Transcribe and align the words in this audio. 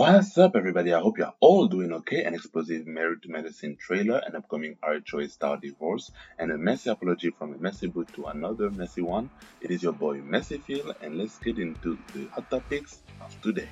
What's 0.00 0.38
up, 0.38 0.56
everybody? 0.56 0.94
I 0.94 1.00
hope 1.00 1.18
you're 1.18 1.34
all 1.40 1.66
doing 1.66 1.92
okay. 1.92 2.24
An 2.24 2.32
explosive 2.32 2.86
Married 2.86 3.20
to 3.24 3.28
Medicine 3.28 3.76
trailer, 3.76 4.22
an 4.26 4.34
upcoming 4.34 4.76
RHOA 4.82 5.30
star 5.30 5.58
divorce, 5.58 6.10
and 6.38 6.50
a 6.50 6.56
messy 6.56 6.88
apology 6.88 7.28
from 7.28 7.52
a 7.52 7.58
messy 7.58 7.86
boot 7.86 8.08
to 8.14 8.24
another 8.24 8.70
messy 8.70 9.02
one. 9.02 9.28
It 9.60 9.70
is 9.70 9.82
your 9.82 9.92
boy 9.92 10.20
Messyfield, 10.20 10.94
and 11.02 11.18
let's 11.18 11.36
get 11.36 11.58
into 11.58 11.98
the 12.14 12.28
hot 12.28 12.48
topics 12.48 13.02
of 13.20 13.38
today. 13.42 13.68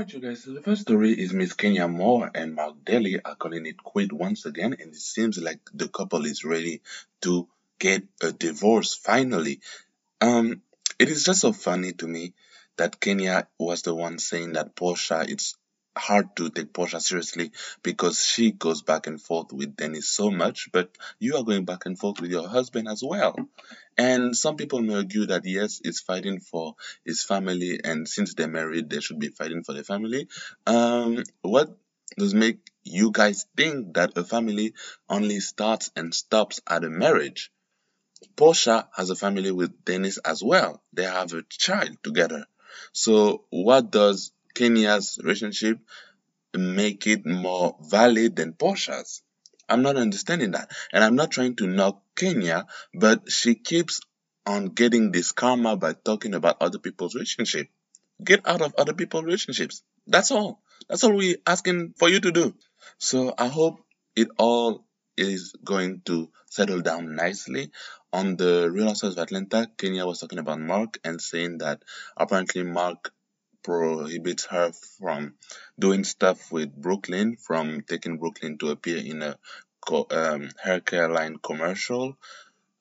Alright, 0.00 0.14
you 0.14 0.20
guys, 0.20 0.44
so 0.44 0.54
the 0.54 0.62
first 0.62 0.80
story 0.80 1.12
is 1.12 1.34
Miss 1.34 1.52
Kenya 1.52 1.86
Moore 1.86 2.30
and 2.34 2.54
Mark 2.54 2.82
Daly 2.86 3.20
are 3.22 3.34
calling 3.34 3.66
it 3.66 3.82
quit 3.82 4.10
once 4.10 4.46
again, 4.46 4.72
and 4.72 4.94
it 4.94 4.96
seems 4.96 5.36
like 5.36 5.60
the 5.74 5.88
couple 5.88 6.24
is 6.24 6.42
ready 6.42 6.80
to 7.20 7.46
get 7.78 8.04
a 8.22 8.32
divorce 8.32 8.94
finally. 8.94 9.60
Um, 10.22 10.62
it 10.98 11.10
is 11.10 11.24
just 11.24 11.42
so 11.42 11.52
funny 11.52 11.92
to 11.92 12.06
me 12.06 12.32
that 12.78 12.98
Kenya 12.98 13.46
was 13.58 13.82
the 13.82 13.94
one 13.94 14.18
saying 14.18 14.54
that 14.54 14.74
Porsha 14.74 15.28
it's 15.28 15.58
hard 15.96 16.34
to 16.36 16.50
take 16.50 16.72
Porsha 16.72 17.00
seriously 17.00 17.52
because 17.82 18.24
she 18.24 18.52
goes 18.52 18.82
back 18.82 19.06
and 19.06 19.20
forth 19.20 19.52
with 19.52 19.76
Dennis 19.76 20.08
so 20.08 20.30
much, 20.30 20.68
but 20.72 20.90
you 21.18 21.36
are 21.36 21.42
going 21.44 21.64
back 21.64 21.86
and 21.86 21.98
forth 21.98 22.20
with 22.20 22.30
your 22.30 22.48
husband 22.48 22.88
as 22.88 23.02
well. 23.02 23.36
And 23.98 24.36
some 24.36 24.56
people 24.56 24.80
may 24.80 24.94
argue 24.94 25.26
that 25.26 25.44
yes, 25.44 25.80
it's 25.84 26.00
fighting 26.00 26.40
for 26.40 26.74
his 27.04 27.22
family, 27.22 27.80
and 27.82 28.08
since 28.08 28.34
they're 28.34 28.48
married, 28.48 28.88
they 28.88 29.00
should 29.00 29.18
be 29.18 29.28
fighting 29.28 29.62
for 29.62 29.72
their 29.72 29.84
family. 29.84 30.28
Um, 30.66 31.22
what 31.42 31.76
does 32.16 32.34
make 32.34 32.58
you 32.82 33.10
guys 33.12 33.46
think 33.56 33.94
that 33.94 34.16
a 34.16 34.24
family 34.24 34.74
only 35.08 35.40
starts 35.40 35.90
and 35.96 36.14
stops 36.14 36.60
at 36.66 36.84
a 36.84 36.90
marriage? 36.90 37.50
Porsha 38.36 38.88
has 38.96 39.10
a 39.10 39.16
family 39.16 39.50
with 39.52 39.84
Dennis 39.84 40.18
as 40.18 40.42
well. 40.42 40.82
They 40.92 41.04
have 41.04 41.32
a 41.32 41.42
child 41.42 41.98
together. 42.02 42.46
So 42.92 43.44
what 43.50 43.90
does 43.90 44.32
Kenya's 44.54 45.18
relationship 45.22 45.78
make 46.54 47.06
it 47.06 47.26
more 47.26 47.76
valid 47.80 48.36
than 48.36 48.52
Porsha's? 48.54 49.22
I'm 49.68 49.82
not 49.82 49.96
understanding 49.96 50.50
that. 50.52 50.70
And 50.92 51.04
I'm 51.04 51.14
not 51.14 51.30
trying 51.30 51.56
to 51.56 51.66
knock 51.66 52.02
Kenya, 52.16 52.66
but 52.92 53.30
she 53.30 53.54
keeps 53.54 54.00
on 54.46 54.66
getting 54.66 55.12
this 55.12 55.32
karma 55.32 55.76
by 55.76 55.92
talking 55.92 56.34
about 56.34 56.56
other 56.60 56.78
people's 56.78 57.14
relationship. 57.14 57.68
Get 58.22 58.46
out 58.46 58.62
of 58.62 58.74
other 58.76 58.92
people's 58.92 59.24
relationships. 59.24 59.82
That's 60.06 60.30
all. 60.30 60.60
That's 60.88 61.04
all 61.04 61.14
we're 61.14 61.36
asking 61.46 61.94
for 61.98 62.08
you 62.08 62.20
to 62.20 62.32
do. 62.32 62.54
So 62.98 63.32
I 63.38 63.46
hope 63.46 63.80
it 64.16 64.28
all 64.38 64.84
is 65.16 65.54
going 65.64 66.02
to 66.06 66.30
settle 66.46 66.80
down 66.80 67.14
nicely. 67.14 67.70
On 68.12 68.36
the 68.36 68.68
Real 68.72 68.88
Housewives 68.88 69.16
of 69.16 69.22
Atlanta, 69.22 69.70
Kenya 69.78 70.04
was 70.04 70.18
talking 70.18 70.40
about 70.40 70.58
Mark 70.60 70.98
and 71.04 71.20
saying 71.20 71.58
that 71.58 71.82
apparently 72.16 72.64
Mark 72.64 73.12
prohibits 73.62 74.46
her 74.46 74.72
from 74.98 75.34
doing 75.78 76.04
stuff 76.04 76.50
with 76.52 76.74
Brooklyn, 76.74 77.36
from 77.36 77.82
taking 77.82 78.18
Brooklyn 78.18 78.58
to 78.58 78.70
appear 78.70 78.98
in 78.98 79.22
a 79.22 79.38
um, 80.10 80.50
hair 80.62 80.80
care 80.80 81.08
line 81.08 81.36
commercial. 81.42 82.16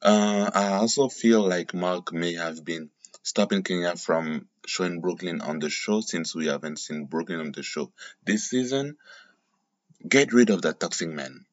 Uh, 0.01 0.49
I 0.53 0.73
also 0.73 1.09
feel 1.09 1.47
like 1.47 1.73
Mark 1.73 2.13
may 2.13 2.33
have 2.35 2.63
been 2.63 2.89
stopping 3.23 3.63
Kenya 3.63 3.95
from 3.95 4.47
showing 4.65 5.01
Brooklyn 5.01 5.41
on 5.41 5.59
the 5.59 5.69
show 5.69 6.01
since 6.01 6.35
we 6.35 6.47
haven't 6.47 6.79
seen 6.79 7.05
Brooklyn 7.05 7.39
on 7.39 7.51
the 7.51 7.63
show 7.63 7.91
this 8.23 8.49
season. 8.49 8.97
Get 10.07 10.31
rid 10.31 10.49
of 10.49 10.61
that 10.61 10.79
toxic 10.79 11.09
man 11.09 11.45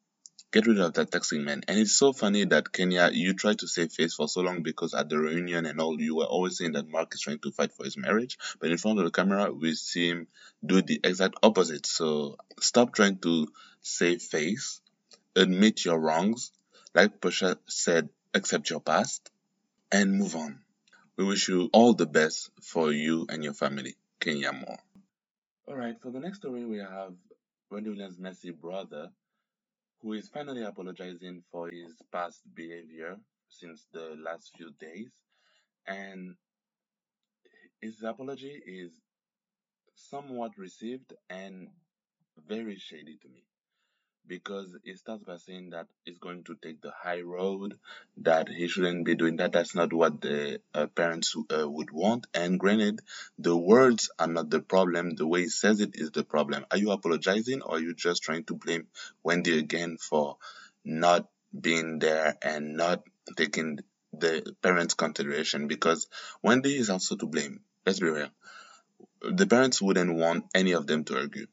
get 0.57 0.65
rid 0.65 0.79
of 0.79 0.93
that 0.93 1.11
toxic 1.11 1.39
man. 1.39 1.63
And 1.67 1.77
it's 1.77 1.95
so 1.95 2.13
funny 2.13 2.43
that 2.45 2.71
Kenya, 2.71 3.11
you 3.13 3.35
tried 3.35 3.59
to 3.59 3.67
save 3.67 3.91
face 3.91 4.15
for 4.15 4.27
so 4.27 4.41
long 4.41 4.63
because 4.63 4.95
at 4.95 5.07
the 5.07 5.19
reunion 5.19 5.67
and 5.67 5.79
all, 5.79 6.01
you 6.01 6.15
were 6.15 6.25
always 6.25 6.57
saying 6.57 6.71
that 6.71 6.89
Mark 6.89 7.13
is 7.13 7.21
trying 7.21 7.37
to 7.39 7.51
fight 7.51 7.73
for 7.73 7.83
his 7.83 7.95
marriage. 7.95 8.39
But 8.59 8.71
in 8.71 8.77
front 8.79 8.97
of 8.97 9.05
the 9.05 9.11
camera, 9.11 9.53
we 9.53 9.75
see 9.75 10.09
him 10.09 10.27
do 10.65 10.81
the 10.81 10.99
exact 11.03 11.35
opposite. 11.43 11.85
So 11.85 12.37
stop 12.59 12.95
trying 12.95 13.19
to 13.19 13.47
save 13.81 14.23
face, 14.23 14.81
admit 15.35 15.85
your 15.85 15.99
wrongs, 15.99 16.51
like 16.95 17.21
Porsha 17.21 17.57
said, 17.67 18.09
accept 18.33 18.71
your 18.71 18.81
past, 18.81 19.29
and 19.91 20.13
move 20.13 20.35
on. 20.35 20.61
We 21.17 21.25
wish 21.25 21.49
you 21.49 21.69
all 21.71 21.93
the 21.93 22.07
best 22.07 22.49
for 22.63 22.91
you 22.91 23.27
and 23.29 23.43
your 23.43 23.53
family. 23.53 23.95
Kenya 24.19 24.53
Moore. 24.53 24.79
Alright, 25.67 26.01
for 26.01 26.09
the 26.09 26.19
next 26.19 26.39
story, 26.39 26.65
we 26.65 26.79
have 26.79 27.13
Wendy 27.69 27.91
Williams' 27.91 28.17
messy 28.17 28.49
brother 28.49 29.11
who 30.07 30.13
is 30.13 30.29
finally 30.29 30.63
apologizing 30.63 31.43
for 31.51 31.69
his 31.69 31.91
past 32.13 32.39
behavior 32.55 33.17
since 33.49 33.87
the 33.91 34.15
last 34.23 34.53
few 34.55 34.71
days. 34.79 35.09
And 35.85 36.35
his 37.81 38.01
apology 38.03 38.61
is 38.65 39.01
somewhat 39.95 40.51
received 40.57 41.11
and 41.29 41.67
very 42.47 42.77
shady 42.77 43.17
to 43.21 43.27
me 43.27 43.43
because 44.27 44.75
it 44.83 44.97
starts 44.99 45.23
by 45.23 45.37
saying 45.37 45.71
that 45.71 45.87
he's 46.03 46.17
going 46.17 46.43
to 46.43 46.55
take 46.61 46.81
the 46.81 46.91
high 46.91 47.21
road, 47.21 47.77
that 48.17 48.49
he 48.49 48.67
shouldn't 48.67 49.05
be 49.05 49.15
doing 49.15 49.37
that. 49.37 49.51
That's 49.51 49.75
not 49.75 49.93
what 49.93 50.21
the 50.21 50.61
uh, 50.73 50.87
parents 50.87 51.35
uh, 51.35 51.69
would 51.69 51.91
want. 51.91 52.27
And 52.33 52.59
granted, 52.59 53.01
the 53.39 53.55
words 53.55 54.09
are 54.19 54.27
not 54.27 54.49
the 54.49 54.61
problem. 54.61 55.15
The 55.15 55.27
way 55.27 55.41
he 55.41 55.49
says 55.49 55.79
it 55.79 55.91
is 55.95 56.11
the 56.11 56.23
problem. 56.23 56.65
Are 56.71 56.77
you 56.77 56.91
apologizing 56.91 57.61
or 57.61 57.75
are 57.75 57.79
you 57.79 57.93
just 57.93 58.23
trying 58.23 58.43
to 58.45 58.55
blame 58.55 58.87
Wendy 59.23 59.57
again 59.57 59.97
for 59.97 60.37
not 60.83 61.27
being 61.59 61.99
there 61.99 62.37
and 62.41 62.75
not 62.75 63.03
taking 63.35 63.79
the 64.13 64.55
parents' 64.61 64.93
consideration? 64.93 65.67
Because 65.67 66.07
Wendy 66.41 66.75
is 66.75 66.89
also 66.89 67.15
to 67.15 67.25
blame. 67.25 67.61
Let's 67.85 67.99
be 67.99 68.09
real. 68.09 68.29
The 69.21 69.47
parents 69.47 69.81
wouldn't 69.81 70.13
want 70.13 70.45
any 70.53 70.73
of 70.73 70.87
them 70.87 71.03
to 71.05 71.17
argue 71.17 71.47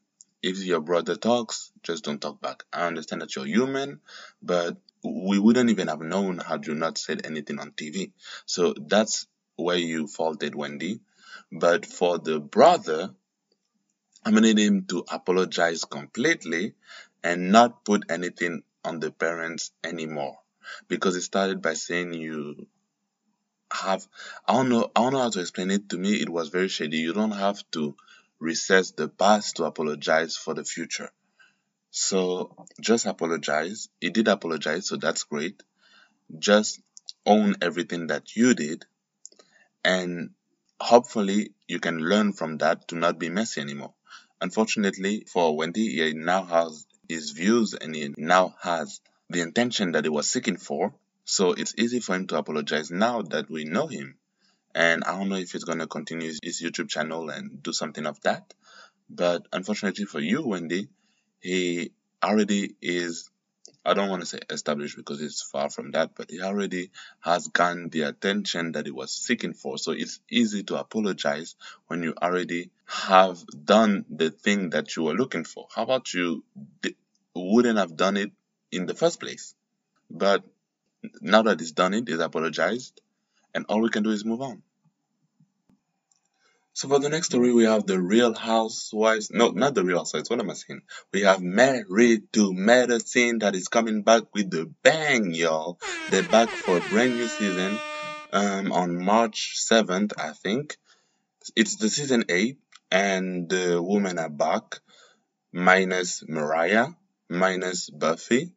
if 0.45 0.59
your 0.59 0.79
brother 0.79 1.15
talks, 1.15 1.71
just 1.81 2.03
don't 2.03 2.21
talk 2.21 2.39
back. 2.39 2.63
I 2.71 2.85
understand 2.85 3.23
that 3.23 3.35
you're 3.35 3.45
human, 3.45 3.99
but 4.43 4.77
we 5.03 5.39
wouldn't 5.39 5.71
even 5.71 5.87
have 5.87 6.01
known 6.01 6.37
had 6.37 6.67
you 6.67 6.75
not 6.75 6.99
said 6.99 7.25
anything 7.25 7.59
on 7.59 7.71
TV. 7.71 8.11
So 8.45 8.75
that's 8.77 9.25
where 9.55 9.77
you 9.77 10.05
faulted 10.05 10.53
Wendy. 10.53 10.99
But 11.51 11.87
for 11.87 12.19
the 12.19 12.39
brother, 12.39 13.09
I'm 14.23 14.33
gonna 14.35 14.53
need 14.53 14.59
him 14.59 14.85
to 14.89 15.03
apologize 15.11 15.83
completely 15.83 16.75
and 17.23 17.51
not 17.51 17.83
put 17.83 18.03
anything 18.09 18.61
on 18.83 18.99
the 18.99 19.09
parents 19.09 19.71
anymore. 19.83 20.37
Because 20.87 21.15
it 21.15 21.21
started 21.21 21.63
by 21.63 21.73
saying 21.73 22.13
you 22.13 22.67
have 23.73 24.07
I 24.47 24.53
don't 24.53 24.69
know 24.69 24.91
I 24.95 25.01
don't 25.01 25.13
know 25.13 25.21
how 25.21 25.29
to 25.31 25.39
explain 25.39 25.71
it. 25.71 25.89
To 25.89 25.97
me 25.97 26.21
it 26.21 26.29
was 26.29 26.49
very 26.49 26.67
shady. 26.67 26.97
You 26.97 27.13
don't 27.13 27.31
have 27.31 27.63
to 27.71 27.95
recess 28.39 28.91
the 28.91 29.07
past 29.07 29.57
to 29.57 29.63
apologize 29.65 30.35
for 30.35 30.53
the 30.53 30.63
future. 30.63 31.09
So 31.91 32.55
just 32.81 33.05
apologize. 33.05 33.89
He 34.01 34.09
did 34.09 34.27
apologize, 34.27 34.87
so 34.87 34.97
that's 34.97 35.23
great. 35.23 35.63
Just 36.37 36.81
own 37.25 37.55
everything 37.61 38.07
that 38.07 38.35
you 38.35 38.53
did, 38.53 38.85
and 39.83 40.31
hopefully 40.79 41.53
you 41.67 41.79
can 41.79 41.99
learn 41.99 42.33
from 42.33 42.57
that 42.57 42.87
to 42.89 42.95
not 42.95 43.17
be 43.19 43.29
messy 43.29 43.61
anymore. 43.61 43.93
Unfortunately 44.41 45.25
for 45.31 45.55
Wendy, 45.55 45.89
he 45.89 46.13
now 46.13 46.43
has 46.43 46.85
his 47.07 47.31
views 47.31 47.73
and 47.73 47.95
he 47.95 48.13
now 48.17 48.55
has 48.61 48.99
the 49.29 49.41
intention 49.41 49.93
that 49.93 50.03
he 50.03 50.09
was 50.09 50.29
seeking 50.29 50.57
for. 50.57 50.93
So 51.23 51.53
it's 51.53 51.73
easy 51.77 51.99
for 51.99 52.15
him 52.15 52.27
to 52.27 52.37
apologize 52.37 52.91
now 52.91 53.21
that 53.23 53.49
we 53.49 53.63
know 53.65 53.87
him 53.87 54.17
and 54.75 55.03
I 55.05 55.17
don't 55.17 55.29
know 55.29 55.37
if 55.37 55.53
he's 55.53 55.63
gonna 55.63 55.87
continue 55.87 56.27
his 56.43 56.61
YouTube 56.61 56.89
channel 56.89 57.29
and 57.29 57.63
do 57.63 57.73
something 57.73 58.05
of 58.05 58.21
that. 58.21 58.53
But 59.09 59.47
unfortunately 59.53 60.05
for 60.05 60.19
you, 60.19 60.45
Wendy, 60.45 60.89
he 61.39 61.91
already 62.23 62.75
is. 62.81 63.31
I 63.87 63.93
don't 63.93 64.09
want 64.09 64.21
to 64.23 64.25
say 64.25 64.39
established 64.49 64.97
because 64.97 65.21
it's 65.21 65.43
far 65.43 65.69
from 65.69 65.91
that, 65.91 66.11
but 66.15 66.31
he 66.31 66.41
already 66.41 66.91
has 67.21 67.47
gotten 67.47 67.89
the 67.89 68.01
attention 68.01 68.73
that 68.73 68.87
he 68.87 68.91
was 68.91 69.11
seeking 69.11 69.53
for. 69.53 69.77
So 69.77 69.91
it's 69.91 70.19
easy 70.29 70.63
to 70.63 70.79
apologize 70.79 71.55
when 71.87 72.03
you 72.03 72.15
already 72.21 72.71
have 72.87 73.37
done 73.63 74.05
the 74.09 74.31
thing 74.31 74.71
that 74.71 74.95
you 74.95 75.03
were 75.03 75.13
looking 75.13 75.43
for. 75.43 75.67
How 75.73 75.83
about 75.83 76.13
you 76.13 76.43
wouldn't 77.35 77.77
have 77.77 77.95
done 77.95 78.17
it 78.17 78.31
in 78.71 78.87
the 78.87 78.95
first 78.95 79.19
place? 79.19 79.53
But 80.09 80.43
now 81.21 81.43
that 81.43 81.59
he's 81.59 81.73
done 81.73 81.93
it, 81.93 82.07
he's 82.07 82.19
apologized, 82.19 83.01
and 83.55 83.65
all 83.69 83.81
we 83.81 83.89
can 83.89 84.03
do 84.03 84.11
is 84.11 84.25
move 84.25 84.41
on. 84.41 84.61
So 86.73 86.89
for 86.89 86.99
the 86.99 87.07
next 87.07 87.27
story, 87.27 87.53
we 87.53 87.63
have 87.63 87.87
the 87.87 88.01
Real 88.01 88.33
Housewives. 88.33 89.31
No, 89.31 89.51
not 89.51 89.75
the 89.75 89.85
Real 89.85 89.99
Housewives. 89.99 90.29
What 90.29 90.41
am 90.41 90.49
I 90.49 90.55
saying? 90.55 90.81
We 91.13 91.21
have 91.21 91.41
Married 91.41 92.33
to 92.33 92.53
Medicine 92.53 93.39
that 93.39 93.55
is 93.55 93.69
coming 93.69 94.01
back 94.01 94.23
with 94.33 94.51
the 94.51 94.69
bang, 94.83 95.33
y'all. 95.33 95.79
They're 96.11 96.23
back 96.23 96.49
for 96.49 96.77
a 96.77 96.81
brand 96.89 97.15
new 97.15 97.27
season 97.27 97.79
um, 98.33 98.73
on 98.73 99.01
March 99.01 99.55
7th, 99.57 100.11
I 100.19 100.31
think. 100.31 100.75
It's 101.55 101.77
the 101.77 101.89
season 101.89 102.25
8, 102.27 102.57
and 102.91 103.47
the 103.47 103.81
women 103.81 104.19
are 104.19 104.29
back, 104.29 104.79
minus 105.53 106.25
Mariah, 106.27 106.87
minus 107.29 107.89
Buffy, 107.89 108.51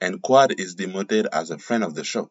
and 0.00 0.20
Quad 0.20 0.58
is 0.58 0.74
demoted 0.74 1.28
as 1.30 1.50
a 1.50 1.58
friend 1.58 1.84
of 1.84 1.94
the 1.94 2.02
show. 2.02 2.30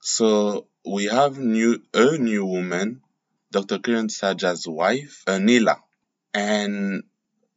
So 0.00 0.66
we 0.84 1.04
have 1.06 1.38
new 1.38 1.82
a 1.94 2.18
new 2.18 2.44
woman, 2.44 3.02
Dr. 3.50 3.78
Kiran 3.78 4.08
Sajja's 4.08 4.66
wife, 4.66 5.22
uh, 5.26 5.32
Anila, 5.32 5.76
and 6.34 7.04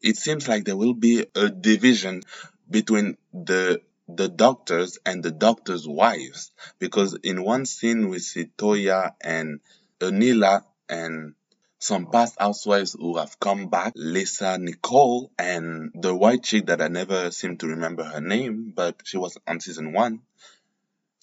it 0.01 0.17
seems 0.17 0.47
like 0.47 0.65
there 0.65 0.77
will 0.77 0.93
be 0.93 1.25
a 1.35 1.49
division 1.49 2.21
between 2.69 3.17
the 3.33 3.81
the 4.07 4.29
doctors 4.29 4.99
and 5.05 5.23
the 5.23 5.31
doctors' 5.31 5.87
wives 5.87 6.51
because 6.77 7.15
in 7.23 7.43
one 7.43 7.65
scene 7.65 8.09
we 8.09 8.19
see 8.19 8.45
Toya 8.57 9.13
and 9.21 9.59
uh, 10.01 10.05
Anila 10.05 10.63
and 10.87 11.33
some 11.79 12.07
past 12.11 12.35
housewives 12.39 12.93
who 12.93 13.17
have 13.17 13.39
come 13.39 13.67
back, 13.69 13.93
Lisa 13.95 14.57
Nicole 14.59 15.31
and 15.39 15.91
the 15.95 16.15
white 16.15 16.43
chick 16.43 16.67
that 16.67 16.81
I 16.81 16.87
never 16.87 17.31
seem 17.31 17.57
to 17.57 17.67
remember 17.67 18.03
her 18.03 18.21
name, 18.21 18.73
but 18.75 19.01
she 19.03 19.17
was 19.17 19.37
on 19.47 19.59
season 19.59 19.91
one. 19.93 20.21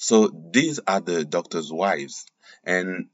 So 0.03 0.27
these 0.27 0.81
are 0.85 1.01
the 1.01 1.25
doctors' 1.25 1.73
wives. 1.73 2.27
And 2.65 3.07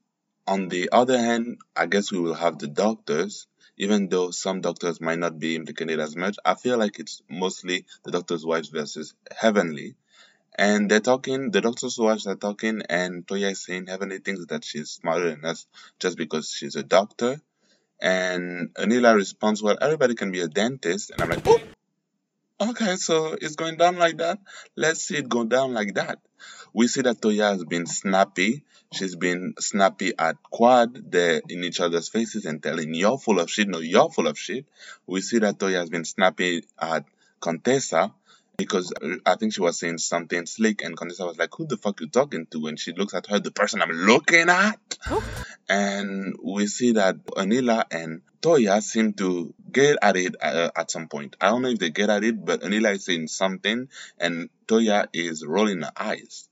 on 0.47 0.69
the 0.69 0.89
other 0.91 1.19
hand, 1.19 1.59
I 1.77 1.85
guess 1.85 2.11
we 2.11 2.19
will 2.19 2.33
have 2.33 2.59
the 2.59 2.67
doctors, 2.67 3.47
even 3.77 4.09
though 4.09 4.31
some 4.31 4.63
doctors 4.63 4.99
might 4.99 5.19
not 5.19 5.39
be 5.39 5.55
implicated 5.55 6.01
as 6.01 6.17
much. 6.17 6.39
I 6.47 6.55
feel 6.55 6.79
like 6.79 6.99
it's 6.99 7.21
mostly 7.29 7.85
the 8.05 8.11
doctors' 8.11 8.47
wives 8.47 8.71
versus 8.71 9.13
Heavenly. 9.37 9.97
And 10.57 10.91
they're 10.91 11.01
talking, 11.01 11.51
the 11.51 11.61
doctor's 11.61 11.99
wives 11.99 12.27
are 12.27 12.37
talking, 12.37 12.81
and 12.89 13.27
Toya 13.27 13.51
is 13.51 13.63
saying 13.63 13.89
Heavenly 13.89 14.21
thinks 14.21 14.47
that 14.47 14.65
she's 14.65 14.89
smarter 14.89 15.29
than 15.29 15.45
us 15.45 15.67
just 16.01 16.17
because 16.17 16.51
she's 16.51 16.75
a 16.75 16.83
doctor. 16.83 17.39
And 18.01 18.73
Anila 18.77 19.15
responds, 19.15 19.63
Well, 19.63 19.77
everybody 19.79 20.15
can 20.15 20.33
be 20.33 20.41
a 20.41 20.49
dentist. 20.49 21.11
And 21.11 21.21
I'm 21.21 21.29
like, 21.29 21.47
Oh, 21.47 21.61
okay, 22.61 22.97
so 22.97 23.37
it's 23.41 23.57
going 23.57 23.77
down 23.77 23.97
like 23.97 24.19
that. 24.19 24.39
Let's 24.77 25.03
see 25.03 25.17
it 25.17 25.29
go 25.29 25.45
down 25.45 25.75
like 25.75 25.95
that. 25.95 26.19
We 26.73 26.89
see 26.89 27.03
that 27.03 27.21
Toya 27.21 27.53
has 27.53 27.65
been 27.65 27.87
snappy. 27.87 28.65
She's 28.93 29.17
been 29.17 29.55
snappy 29.59 30.13
at 30.19 30.43
Quad. 30.43 31.11
They're 31.11 31.43
in 31.49 31.65
each 31.65 31.81
other's 31.81 32.09
faces 32.09 32.47
and 32.47 32.63
telling, 32.63 32.95
You're 32.95 33.19
full 33.19 33.41
of 33.41 33.51
shit. 33.51 33.69
No, 33.69 33.79
you're 33.79 34.11
full 34.11 34.27
of 34.27 34.39
shit. 34.39 34.67
We 35.07 35.21
see 35.21 35.39
that 35.41 35.59
Toya 35.59 35.81
has 35.81 35.91
been 35.91 36.05
snappy 36.05 36.65
at 36.79 37.05
Contessa 37.41 38.13
because 38.59 38.93
I 39.25 39.37
think 39.37 39.55
she 39.55 39.61
was 39.63 39.79
saying 39.79 39.99
something 39.99 40.45
slick, 40.45 40.83
and 40.83 40.97
Contessa 40.97 41.25
was 41.25 41.39
like, 41.39 41.55
"Who 41.57 41.67
the 41.67 41.77
fuck 41.77 42.01
you 42.01 42.09
talking 42.09 42.45
to?" 42.47 42.67
And 42.67 42.79
she 42.79 42.93
looks 42.93 43.15
at 43.15 43.27
her, 43.29 43.39
the 43.39 43.53
person 43.53 43.81
I'm 43.81 43.91
looking 43.91 44.51
at, 44.51 44.99
Oh. 45.09 45.25
and 45.69 46.37
we 46.43 46.67
see 46.67 46.93
that 46.93 47.25
Anila 47.27 47.85
and 47.91 48.21
Toya 48.43 48.83
seem 48.83 49.13
to 49.15 49.55
get 49.71 49.97
at 50.03 50.17
it 50.17 50.35
uh, 50.43 50.71
at 50.77 50.91
some 50.91 51.07
point. 51.09 51.37
I 51.41 51.47
don't 51.51 51.63
know 51.63 51.69
if 51.69 51.79
they 51.79 51.91
get 51.91 52.11
at 52.11 52.25
it, 52.25 52.45
but 52.45 52.63
Anila 52.63 52.97
is 52.97 53.05
saying 53.05 53.29
something, 53.29 53.89
and 54.19 54.51
Toya 54.67 55.07
is 55.13 55.47
rolling 55.47 55.83
her 55.83 55.93
eyes. 55.97 56.49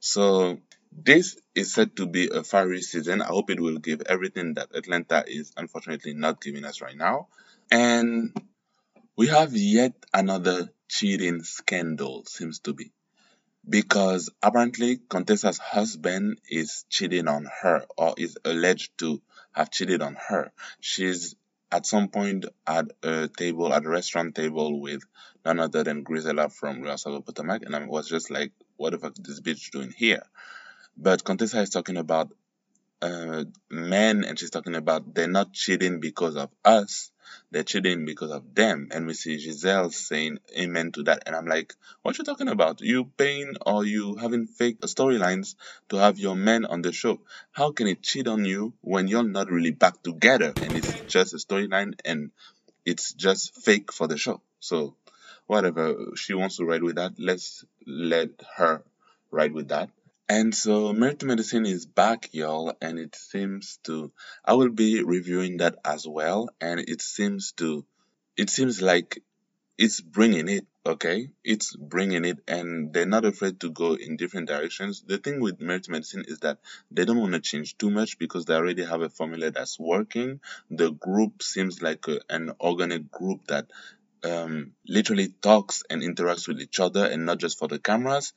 So 0.00 0.58
this 0.90 1.36
is 1.54 1.74
said 1.74 1.94
to 1.96 2.06
be 2.06 2.28
a 2.32 2.42
fiery 2.42 2.80
season. 2.80 3.20
I 3.20 3.26
hope 3.26 3.50
it 3.50 3.60
will 3.60 3.78
give 3.78 4.00
everything 4.06 4.54
that 4.54 4.74
Atlanta 4.74 5.24
is 5.26 5.52
unfortunately 5.58 6.14
not 6.14 6.40
giving 6.40 6.64
us 6.64 6.80
right 6.80 6.96
now. 6.96 7.28
And 7.70 8.34
we 9.14 9.26
have 9.28 9.54
yet 9.54 9.92
another 10.14 10.70
cheating 10.90 11.42
scandal, 11.42 12.24
seems 12.26 12.58
to 12.60 12.74
be. 12.74 12.92
Because 13.68 14.30
apparently 14.42 14.98
Contessa's 15.08 15.58
husband 15.58 16.40
is 16.50 16.84
cheating 16.88 17.28
on 17.28 17.46
her 17.62 17.84
or 17.96 18.14
is 18.18 18.36
alleged 18.44 18.98
to 18.98 19.22
have 19.52 19.70
cheated 19.70 20.02
on 20.02 20.16
her. 20.28 20.50
She's 20.80 21.36
at 21.70 21.86
some 21.86 22.08
point 22.08 22.46
at 22.66 22.90
a 23.02 23.28
table, 23.28 23.72
at 23.72 23.84
a 23.84 23.88
restaurant 23.88 24.34
table 24.34 24.80
with 24.80 25.02
none 25.44 25.60
other 25.60 25.84
than 25.84 26.04
Gizelle 26.04 26.52
from 26.52 26.82
Real 26.82 26.98
Salvador 26.98 27.22
Potomac, 27.22 27.62
and 27.64 27.76
I 27.76 27.84
was 27.86 28.08
just 28.08 28.30
like, 28.30 28.52
what 28.76 28.90
the 28.90 28.98
fuck 28.98 29.12
is 29.18 29.24
this 29.24 29.40
bitch 29.40 29.70
doing 29.70 29.92
here? 29.96 30.22
But 30.96 31.22
Contessa 31.22 31.60
is 31.60 31.70
talking 31.70 31.96
about 31.96 32.32
uh, 33.02 33.44
men 33.70 34.24
and 34.24 34.38
she's 34.38 34.50
talking 34.50 34.74
about 34.74 35.14
they're 35.14 35.28
not 35.28 35.52
cheating 35.52 36.00
because 36.00 36.36
of 36.36 36.50
us, 36.64 37.10
they're 37.50 37.62
cheating 37.62 38.04
because 38.04 38.30
of 38.30 38.54
them. 38.54 38.88
And 38.90 39.06
we 39.06 39.14
see 39.14 39.36
Gizelle 39.36 39.92
saying 39.92 40.38
amen 40.56 40.92
to 40.92 41.02
that. 41.04 41.24
And 41.26 41.34
I'm 41.34 41.46
like, 41.46 41.74
what 42.02 42.18
you 42.18 42.24
talking 42.24 42.48
about? 42.48 42.80
You 42.80 43.04
paying 43.04 43.56
or 43.64 43.84
you 43.84 44.16
having 44.16 44.46
fake 44.46 44.80
storylines 44.80 45.54
to 45.88 45.96
have 45.96 46.18
your 46.18 46.36
men 46.36 46.64
on 46.64 46.82
the 46.82 46.92
show? 46.92 47.20
How 47.52 47.72
can 47.72 47.86
it 47.86 48.02
cheat 48.02 48.28
on 48.28 48.44
you 48.44 48.74
when 48.80 49.08
you're 49.08 49.22
not 49.22 49.50
really 49.50 49.72
back 49.72 50.02
together 50.02 50.52
and 50.62 50.72
it's 50.72 50.92
just 51.08 51.34
a 51.34 51.36
storyline 51.36 51.94
and 52.04 52.30
it's 52.84 53.12
just 53.12 53.54
fake 53.54 53.92
for 53.92 54.06
the 54.06 54.18
show? 54.18 54.40
So 54.60 54.94
whatever 55.46 56.12
she 56.14 56.34
wants 56.34 56.56
to 56.56 56.64
ride 56.64 56.82
with 56.82 56.96
that, 56.96 57.12
let's 57.18 57.64
let 57.86 58.30
her 58.56 58.82
ride 59.30 59.52
with 59.52 59.68
that. 59.68 59.90
And 60.30 60.54
so 60.54 60.92
Married 60.92 61.18
to 61.18 61.26
Medicine 61.26 61.66
is 61.66 61.86
back, 61.86 62.28
y'all, 62.30 62.76
and 62.80 63.00
it 63.00 63.16
seems 63.16 63.78
to 63.82 64.12
I 64.44 64.54
will 64.54 64.68
be 64.68 65.02
reviewing 65.02 65.56
that 65.56 65.78
as 65.84 66.06
well, 66.06 66.50
and 66.60 66.78
it 66.78 67.02
seems 67.02 67.50
to 67.56 67.84
it 68.36 68.48
seems 68.48 68.80
like 68.80 69.24
it's 69.76 70.00
bringing 70.00 70.48
it, 70.48 70.68
okay? 70.86 71.30
It's 71.42 71.74
bringing 71.74 72.24
it, 72.24 72.38
and 72.46 72.92
they're 72.92 73.06
not 73.06 73.24
afraid 73.24 73.58
to 73.58 73.70
go 73.70 73.94
in 73.94 74.16
different 74.16 74.46
directions. 74.46 75.02
The 75.04 75.18
thing 75.18 75.40
with 75.40 75.60
Married 75.60 75.82
to 75.84 75.90
Medicine 75.90 76.24
is 76.28 76.38
that 76.40 76.58
they 76.92 77.04
don't 77.04 77.18
want 77.18 77.32
to 77.32 77.40
change 77.40 77.76
too 77.76 77.90
much 77.90 78.16
because 78.16 78.44
they 78.44 78.54
already 78.54 78.84
have 78.84 79.02
a 79.02 79.10
formula 79.10 79.50
that's 79.50 79.80
working. 79.80 80.38
The 80.70 80.92
group 80.92 81.42
seems 81.42 81.82
like 81.82 82.06
a, 82.06 82.20
an 82.30 82.52
organic 82.60 83.10
group 83.10 83.48
that 83.48 83.66
um, 84.22 84.74
literally 84.86 85.34
talks 85.42 85.82
and 85.90 86.02
interacts 86.02 86.46
with 86.46 86.60
each 86.60 86.78
other 86.78 87.04
and 87.04 87.26
not 87.26 87.38
just 87.38 87.58
for 87.58 87.66
the 87.66 87.80
cameras. 87.80 88.32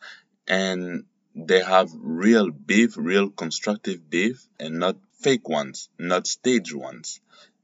And 0.48 1.06
they 1.36 1.62
have 1.62 1.90
real 1.96 2.52
beef, 2.52 2.96
real 2.98 3.30
constructive 3.30 4.10
beef, 4.10 4.48
and 4.60 4.80
not 4.80 4.98
fake 5.14 5.50
ones, 5.50 5.90
not 5.98 6.28
staged 6.28 6.76
ones. 6.76 7.20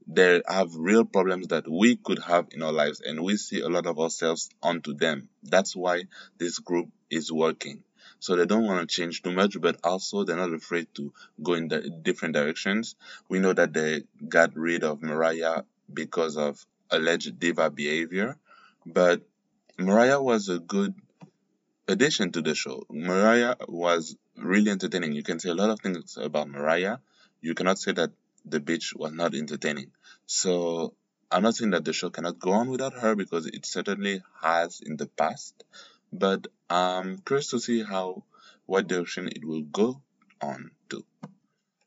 They 0.07 0.41
have 0.47 0.75
real 0.75 1.05
problems 1.05 1.49
that 1.49 1.69
we 1.69 1.95
could 1.95 2.19
have 2.19 2.47
in 2.51 2.63
our 2.63 2.71
lives, 2.71 2.99
and 2.99 3.23
we 3.23 3.37
see 3.37 3.61
a 3.61 3.69
lot 3.69 3.85
of 3.85 3.99
ourselves 3.99 4.49
onto 4.63 4.95
them. 4.95 5.29
That's 5.43 5.75
why 5.75 6.05
this 6.39 6.57
group 6.57 6.89
is 7.11 7.31
working. 7.31 7.83
So 8.19 8.35
they 8.35 8.45
don't 8.45 8.65
want 8.65 8.89
to 8.89 8.95
change 8.95 9.21
too 9.21 9.31
much, 9.31 9.59
but 9.61 9.79
also 9.83 10.23
they're 10.23 10.35
not 10.35 10.53
afraid 10.53 10.87
to 10.95 11.13
go 11.41 11.53
in 11.53 11.67
the 11.67 11.89
different 11.89 12.33
directions. 12.33 12.95
We 13.29 13.39
know 13.39 13.53
that 13.53 13.73
they 13.73 14.03
got 14.27 14.55
rid 14.55 14.83
of 14.83 15.03
Mariah 15.03 15.61
because 15.93 16.37
of 16.37 16.65
alleged 16.89 17.39
diva 17.39 17.69
behavior, 17.69 18.35
but 18.85 19.21
Mariah 19.77 20.21
was 20.21 20.49
a 20.49 20.59
good 20.59 20.95
addition 21.89 22.31
to 22.31 22.41
the 22.41 22.55
show. 22.55 22.83
Mariah 22.89 23.55
was 23.67 24.15
really 24.37 24.71
entertaining. 24.71 25.13
You 25.13 25.23
can 25.23 25.39
say 25.39 25.49
a 25.49 25.55
lot 25.55 25.71
of 25.71 25.79
things 25.79 26.17
about 26.17 26.47
Mariah. 26.47 26.97
You 27.41 27.55
cannot 27.55 27.79
say 27.79 27.91
that 27.93 28.11
the 28.45 28.59
bitch 28.59 28.95
was 28.95 29.11
not 29.11 29.33
entertaining. 29.33 29.91
So 30.25 30.93
I'm 31.31 31.43
not 31.43 31.55
saying 31.55 31.71
that 31.71 31.85
the 31.85 31.93
show 31.93 32.09
cannot 32.09 32.39
go 32.39 32.51
on 32.51 32.69
without 32.69 32.93
her 32.93 33.15
because 33.15 33.47
it 33.47 33.65
certainly 33.65 34.21
has 34.41 34.81
in 34.85 34.97
the 34.97 35.07
past. 35.07 35.63
But 36.13 36.47
I'm 36.69 37.17
curious 37.19 37.49
to 37.49 37.59
see 37.59 37.83
how 37.83 38.23
what 38.65 38.87
direction 38.87 39.27
it 39.27 39.43
will 39.43 39.63
go 39.63 40.01
on 40.41 40.71
to. 40.89 41.03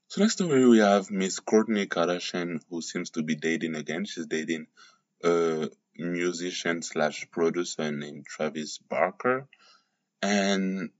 So 0.09 0.21
next 0.21 0.35
story 0.35 0.67
we 0.67 0.79
have 0.79 1.11
Miss 1.11 1.41
Kourtney 1.41 1.87
Kardashian 1.87 2.61
who 2.69 2.83
seems 2.83 3.11
to 3.11 3.23
be 3.23 3.35
dating 3.35 3.77
again. 3.77 4.05
She's 4.05 4.27
dating 4.27 4.67
a 5.25 5.71
musician 5.97 6.83
slash 6.83 7.27
producer 7.31 7.91
named 7.91 8.27
Travis 8.27 8.79
Barker. 8.79 9.47
And 10.23 10.91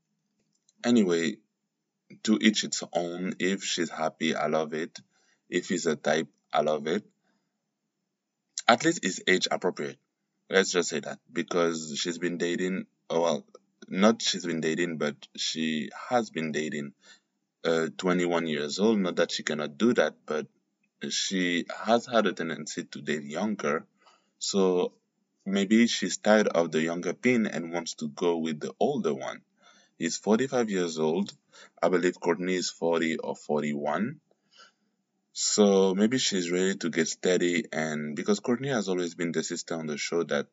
anyway, 0.85 1.37
to 2.25 2.39
each 2.41 2.65
its 2.65 2.83
own. 2.93 3.35
If 3.39 3.65
she's 3.65 3.91
happy, 3.91 4.35
I 4.35 4.47
love 4.47 4.75
it. 4.75 5.01
If 5.49 5.69
he's 5.69 5.87
a 5.87 5.97
type, 5.97 6.29
I 6.53 6.63
love 6.63 6.87
it. 6.87 7.05
At 8.69 8.85
least 8.85 9.01
it's 9.03 9.21
age 9.27 9.49
appropriate. 9.51 9.99
Let's 10.51 10.73
just 10.73 10.89
say 10.91 11.01
that 11.01 11.19
because 11.33 11.95
she's 11.99 12.19
been 12.19 12.39
dating. 12.39 12.87
oh, 13.11 13.21
Well, 13.21 13.47
not 13.89 14.23
she's 14.23 14.47
been 14.47 14.61
dating, 14.61 14.99
but 14.99 15.17
she 15.37 15.91
has 16.09 16.31
been 16.31 16.53
dating. 16.53 16.93
Uh, 17.65 17.89
21 17.97 18.49
years 18.49 18.79
old. 18.81 18.99
Not 18.99 19.17
that 19.17 19.31
she 19.31 19.45
cannot 19.45 19.79
do 19.79 19.95
that, 19.95 20.15
but 20.27 20.47
she 21.11 21.65
has 21.85 22.07
had 22.07 22.27
a 22.27 22.33
tendency 22.33 22.85
to 22.85 23.01
date 23.01 23.25
younger. 23.25 23.87
So 24.39 24.95
maybe 25.45 25.87
she's 25.87 26.19
tired 26.19 26.49
of 26.49 26.71
the 26.71 26.81
younger 26.83 27.13
pin 27.13 27.47
and 27.47 27.73
wants 27.73 27.95
to 27.95 28.09
go 28.09 28.37
with 28.39 28.61
the 28.61 28.73
older 28.79 29.15
one. 29.15 29.43
He's 29.99 30.17
45 30.17 30.71
years 30.71 30.99
old. 30.99 31.33
I 31.83 31.89
believe 31.89 32.21
Kourtney 32.21 32.55
is 32.55 32.71
40 32.71 33.19
or 33.19 33.37
41. 33.37 34.21
So 35.33 35.95
maybe 35.95 36.19
she's 36.19 36.51
ready 36.51 36.75
to 36.77 36.91
get 36.91 37.09
steady 37.09 37.65
and 37.73 38.15
because 38.15 38.41
Kourtney 38.41 38.73
has 38.73 38.89
always 38.89 39.15
been 39.15 39.33
the 39.33 39.43
sister 39.43 39.75
on 39.75 39.87
the 39.87 39.97
show 39.97 40.25
that 40.25 40.47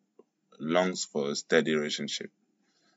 longs 0.60 1.04
for 1.04 1.32
a 1.32 1.36
steady 1.36 1.76
relationship. 1.76 2.32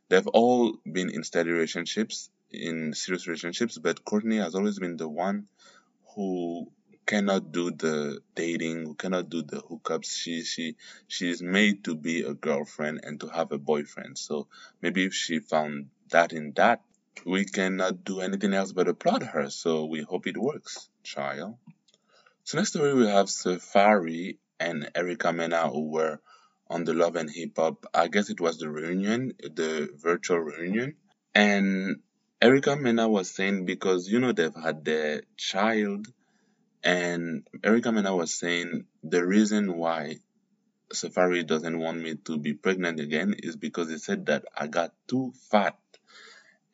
They've 0.08 0.26
all 0.26 0.76
been 0.84 1.10
in 1.10 1.24
steady 1.24 1.50
relationships, 1.50 2.30
in 2.50 2.92
serious 2.92 3.26
relationships, 3.26 3.78
but 3.78 4.04
Kourtney 4.04 4.42
has 4.42 4.54
always 4.54 4.78
been 4.78 4.96
the 4.96 5.08
one 5.08 5.48
who 6.14 6.70
cannot 7.06 7.52
do 7.52 7.70
the 7.70 8.20
dating, 8.34 8.84
who 8.84 8.94
cannot 8.94 9.28
do 9.28 9.42
the 9.42 9.60
hookups. 9.60 10.16
She 10.16 10.42
she 10.44 10.76
she's 11.08 11.42
made 11.42 11.84
to 11.84 11.94
be 11.94 12.22
a 12.22 12.34
girlfriend 12.34 13.00
and 13.04 13.20
to 13.20 13.28
have 13.28 13.52
a 13.52 13.58
boyfriend. 13.58 14.18
So 14.18 14.48
maybe 14.80 15.04
if 15.04 15.14
she 15.14 15.38
found 15.38 15.90
that 16.10 16.32
in 16.32 16.52
that, 16.52 16.82
we 17.24 17.44
cannot 17.44 18.04
do 18.04 18.20
anything 18.20 18.54
else 18.54 18.72
but 18.72 18.88
applaud 18.88 19.22
her. 19.22 19.50
So 19.50 19.86
we 19.86 20.02
hope 20.02 20.26
it 20.26 20.36
works, 20.36 20.88
child. 21.02 21.56
So 22.44 22.58
next 22.58 22.70
story 22.70 22.94
we 22.94 23.06
have 23.06 23.26
Safaree 23.26 24.38
and 24.58 24.90
Erica 24.94 25.32
Mena 25.32 25.68
who 25.68 25.90
were 25.90 26.20
on 26.68 26.84
the 26.84 26.94
Love 26.94 27.16
and 27.16 27.30
Hip 27.30 27.56
Hop. 27.56 27.86
I 27.94 28.08
guess 28.08 28.30
it 28.30 28.40
was 28.40 28.58
the 28.58 28.68
reunion, 28.68 29.34
the 29.38 29.90
virtual 29.94 30.38
reunion. 30.38 30.96
And 31.34 32.00
Erica 32.40 32.74
Mena 32.74 33.08
was 33.08 33.30
saying 33.30 33.66
because 33.66 34.08
you 34.08 34.18
know 34.18 34.32
they've 34.32 34.54
had 34.54 34.84
their 34.84 35.22
child, 35.36 36.08
and 36.82 37.46
Erica 37.62 37.92
Mena 37.92 38.14
was 38.14 38.34
saying 38.34 38.86
the 39.02 39.24
reason 39.24 39.76
why 39.76 40.16
Safaree 40.92 41.46
doesn't 41.46 41.78
want 41.78 42.00
me 42.00 42.16
to 42.26 42.38
be 42.38 42.54
pregnant 42.54 43.00
again 43.00 43.34
is 43.38 43.56
because 43.56 43.88
he 43.90 43.98
said 43.98 44.26
that 44.26 44.44
I 44.56 44.66
got 44.66 44.92
too 45.06 45.32
fat. 45.50 45.78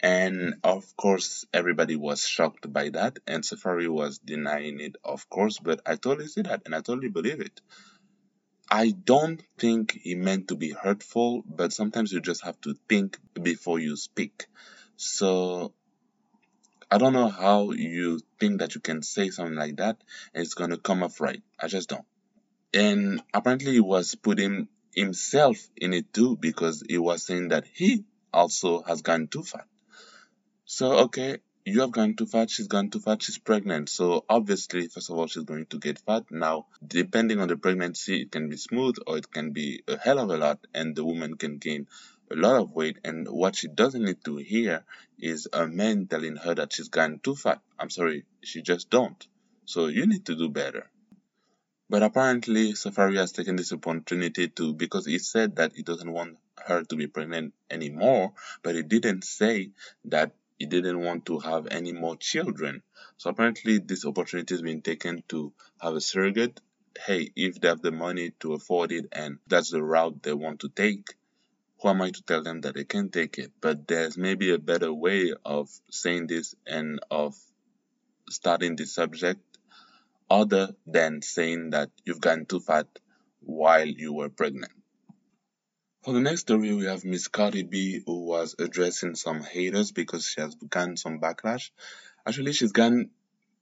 And 0.01 0.55
of 0.63 0.97
course, 0.97 1.45
everybody 1.53 1.97
was 1.97 2.27
shocked 2.27 2.73
by 2.73 2.91
that, 2.91 3.19
and 3.27 3.43
Safaree 3.43 3.89
was 3.89 4.19
denying 4.19 4.81
it, 4.81 4.97
of 5.05 5.29
course, 5.29 5.59
but 5.59 5.81
I 5.85 5.97
totally 5.97 6.29
see 6.29 6.43
that 6.43 6.63
and 6.65 6.75
I 6.75 6.81
totally 6.81 7.09
believe 7.09 7.41
it. 7.41 7.61
I 8.71 8.91
don't 8.91 9.43
think 9.59 9.99
he 10.03 10.15
meant 10.15 10.49
to 10.49 10.57
be 10.57 10.71
hurtful, 10.71 11.43
but 11.47 11.73
sometimes 11.73 12.13
you 12.13 12.21
just 12.21 12.45
have 12.45 12.61
to 12.63 12.75
think 12.89 13.19
before 13.35 13.79
you 13.79 13.97
speak. 13.97 14.47
So 14.97 15.73
I 16.91 16.99
don't 16.99 17.13
know 17.13 17.29
how 17.29 17.73
you 17.73 18.21
think 18.41 18.61
that 18.61 18.75
you 18.75 18.81
can 18.81 19.03
say 19.03 19.29
something 19.29 19.57
like 19.57 19.77
that 19.77 19.99
and 20.33 20.43
it's 20.43 20.55
gonna 20.55 20.79
come 20.79 21.03
off 21.03 21.21
right. 21.21 21.43
I 21.61 21.69
just 21.69 21.89
don't. 21.91 22.05
And 22.73 23.23
apparently 23.33 23.73
he 23.73 23.81
was 23.81 24.15
putting 24.15 24.69
himself 24.95 25.57
in 25.77 25.93
it 25.93 26.13
too 26.13 26.37
because 26.37 26.83
he 26.89 26.99
was 26.99 27.25
saying 27.25 27.49
that 27.49 27.67
he 27.73 28.05
also 28.33 28.83
has 28.83 29.03
gone 29.03 29.29
too 29.29 29.43
far. 29.43 29.67
So 30.65 30.99
okay, 31.05 31.39
you 31.65 31.81
have 31.83 31.93
gone 31.93 32.15
too 32.15 32.27
fat, 32.27 32.51
she's 32.51 32.67
gone 32.67 32.89
too 32.91 33.01
fat, 33.01 33.23
she's 33.23 33.39
pregnant. 33.39 33.89
So 33.91 34.25
obviously, 34.29 34.89
first 34.89 35.11
of 35.11 35.19
all, 35.19 35.27
she's 35.27 35.45
going 35.45 35.67
to 35.67 35.79
get 35.79 35.99
fat. 35.99 36.25
Now, 36.31 36.67
depending 36.87 37.41
on 37.41 37.49
the 37.49 37.57
pregnancy, 37.57 38.23
it 38.23 38.33
can 38.33 38.49
be 38.49 38.57
smooth 38.57 38.97
or 39.07 39.19
it 39.19 39.31
can 39.31 39.53
be 39.53 39.83
a 39.87 39.99
hell 39.99 40.19
of 40.19 40.31
a 40.31 40.37
lot, 40.37 40.67
and 40.75 40.97
the 40.97 41.05
woman 41.05 41.37
can 41.37 41.59
gain 41.59 41.87
a 42.31 42.37
lot 42.37 42.61
of 42.61 42.73
weight. 42.73 42.99
And 43.05 43.29
what 43.29 43.57
she 43.57 43.69
doesn't 43.69 44.05
need 44.05 44.25
to 44.25 44.37
hear 44.37 44.85
is 45.19 45.49
a 45.53 45.67
man 45.67 46.07
telling 46.07 46.37
her 46.37 46.55
that 46.55 46.73
she's 46.73 46.89
gone 46.89 47.21
too 47.23 47.35
fat. 47.35 47.61
I'm 47.79 47.91
sorry, 47.91 48.25
she 48.43 48.63
just 48.63 48.91
don't. 48.91 49.27
So 49.65 49.87
you 49.87 50.07
need 50.07 50.27
to 50.27 50.37
do 50.37 50.49
better. 50.49 50.91
But 51.91 52.03
apparently, 52.03 52.75
Safaree 52.75 53.17
has 53.17 53.33
taken 53.33 53.57
this 53.57 53.73
opportunity 53.73 54.49
to, 54.49 54.75
because 54.75 55.07
he 55.07 55.19
said 55.19 55.57
that 55.57 55.73
he 55.75 55.83
doesn't 55.83 56.13
want 56.13 56.37
her 56.67 56.85
to 56.85 56.97
be 56.97 57.07
pregnant 57.07 57.55
anymore, 57.71 58.33
but 58.63 58.75
he 58.75 58.83
didn't 58.83 59.25
say 59.25 59.71
that 60.05 60.33
he 60.59 60.67
didn't 60.67 61.01
want 61.01 61.25
to 61.27 61.39
have 61.39 61.69
any 61.71 61.93
more 61.93 62.17
children. 62.17 62.83
So 63.17 63.31
apparently 63.31 63.79
this 63.79 64.05
opportunity 64.05 64.55
has 64.55 64.61
been 64.61 64.83
taken 64.83 65.23
to 65.29 65.53
have 65.81 65.95
a 65.95 66.01
surrogate. 66.01 66.61
Hey, 67.07 67.31
if 67.37 67.61
they 67.61 67.69
have 67.69 67.81
the 67.81 67.93
money 67.93 68.33
to 68.41 68.55
afford 68.55 68.93
it 68.93 69.07
and 69.13 69.39
that's 69.47 69.71
the 69.71 69.83
route 69.83 70.23
they 70.23 70.35
want 70.35 70.61
to 70.61 70.69
take, 70.69 71.15
who 71.81 71.89
am 71.89 72.03
I 72.03 72.11
to 72.11 72.23
tell 72.23 72.43
them 72.43 72.61
that 72.63 72.75
they 72.75 72.85
can 72.85 73.09
take 73.11 73.39
it? 73.39 73.53
But 73.61 73.87
there's 73.87 74.19
maybe 74.19 74.51
a 74.51 74.59
better 74.59 74.93
way 74.93 75.33
of 75.45 75.71
saying 75.91 76.27
this 76.27 76.55
and 76.67 77.01
of 77.11 77.37
starting 78.31 78.77
the 78.77 78.87
subject 78.87 79.41
other 80.31 80.75
than 80.87 81.23
saying 81.23 81.71
that 81.71 81.91
you've 82.05 82.21
gotten 82.21 82.47
too 82.47 82.61
fat 82.61 82.87
while 83.41 83.87
you 83.87 84.13
were 84.13 84.29
pregnant. 84.29 84.73
For 86.03 86.13
the 86.13 86.21
next 86.21 86.41
story, 86.41 86.73
we 86.75 86.87
have 86.87 87.05
Miss 87.05 87.29
Cardi 87.29 87.63
B 87.63 88.03
who 88.05 88.25
was 88.25 88.55
addressing 88.59 89.15
some 89.15 89.43
haters 89.43 89.93
because 89.93 90.27
she 90.27 90.41
has 90.41 90.55
gotten 90.55 90.97
some 90.97 91.21
backlash. 91.21 91.71
Actually, 92.27 92.53
she's 92.53 92.73
gotten 92.73 93.11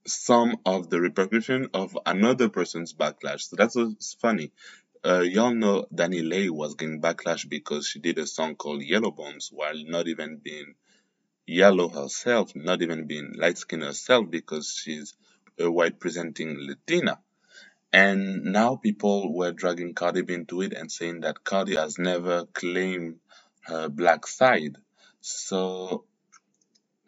some 0.06 0.56
of 0.64 0.88
the 0.88 1.00
repercussion 1.00 1.68
of 1.74 1.96
another 2.06 2.48
person's 2.48 2.94
backlash. 2.94 3.42
So 3.42 3.56
that's 3.56 3.74
what's 3.74 4.14
funny. 4.14 4.52
Uh, 5.06 5.20
y'all 5.20 5.54
know 5.54 5.86
DaniLeigh 5.94 6.50
was 6.50 6.74
getting 6.74 7.00
backlash 7.00 7.48
because 7.48 7.86
she 7.86 8.00
did 8.00 8.18
a 8.18 8.26
song 8.26 8.56
called 8.56 8.82
Yellow 8.82 9.12
Bones 9.12 9.50
while 9.52 9.76
not 9.84 10.08
even 10.08 10.38
being 10.42 10.74
yellow 11.46 11.88
herself, 11.88 12.56
not 12.56 12.82
even 12.82 13.06
being 13.06 13.32
light 13.36 13.56
skinned 13.56 13.84
herself 13.84 14.28
because 14.28 14.74
she's 14.74 15.14
a 15.60 15.70
white 15.70 16.00
presenting 16.00 16.56
Latina. 16.58 17.20
And 17.92 18.46
now 18.46 18.74
people 18.74 19.32
were 19.32 19.52
dragging 19.52 19.94
Cardi 19.94 20.22
B 20.22 20.34
into 20.34 20.62
it 20.62 20.72
and 20.72 20.90
saying 20.90 21.20
that 21.20 21.44
Cardi 21.44 21.76
has 21.76 22.00
never 22.00 22.46
claimed 22.46 23.20
her 23.62 23.88
black 23.88 24.26
side. 24.26 24.76
So 25.20 26.04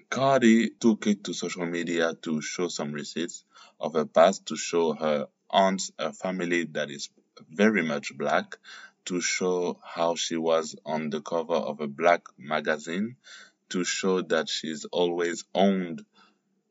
Cardi 0.09 0.71
took 0.71 1.09
it 1.09 1.25
to 1.25 1.33
social 1.35 1.67
media 1.67 2.14
to 2.23 2.40
show 2.43 2.69
some 2.69 2.93
receipts 2.93 3.43
of 3.81 3.95
her 3.95 4.07
past, 4.07 4.47
to 4.47 4.57
show 4.57 4.93
her 4.93 5.26
aunts, 5.50 5.90
a 5.99 6.12
family 6.12 6.62
that 6.64 6.93
is 6.93 7.09
very 7.50 7.83
much 7.83 8.16
black, 8.16 8.57
to 9.07 9.21
show 9.21 9.78
how 9.85 10.14
she 10.14 10.37
was 10.37 10.76
on 10.85 11.11
the 11.11 11.21
cover 11.21 11.54
of 11.54 11.80
a 11.80 11.87
black 11.88 12.23
magazine, 12.38 13.16
to 13.71 13.85
show 13.85 14.23
that 14.23 14.49
she's 14.49 14.85
always 14.87 15.45
owned 15.54 16.04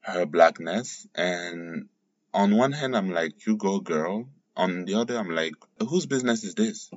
her 0.01 0.25
blackness 0.25 1.07
and 1.15 1.87
on 2.33 2.55
one 2.55 2.71
hand, 2.71 2.95
I'm 2.95 3.11
like, 3.11 3.45
you 3.47 3.57
go, 3.57 3.79
girl. 3.79 4.29
On 4.55 4.85
the 4.85 4.95
other, 4.95 5.17
I'm 5.17 5.29
like, 5.31 5.55
whose 5.79 6.05
business 6.05 6.43
is 6.43 6.55
this? 6.55 6.91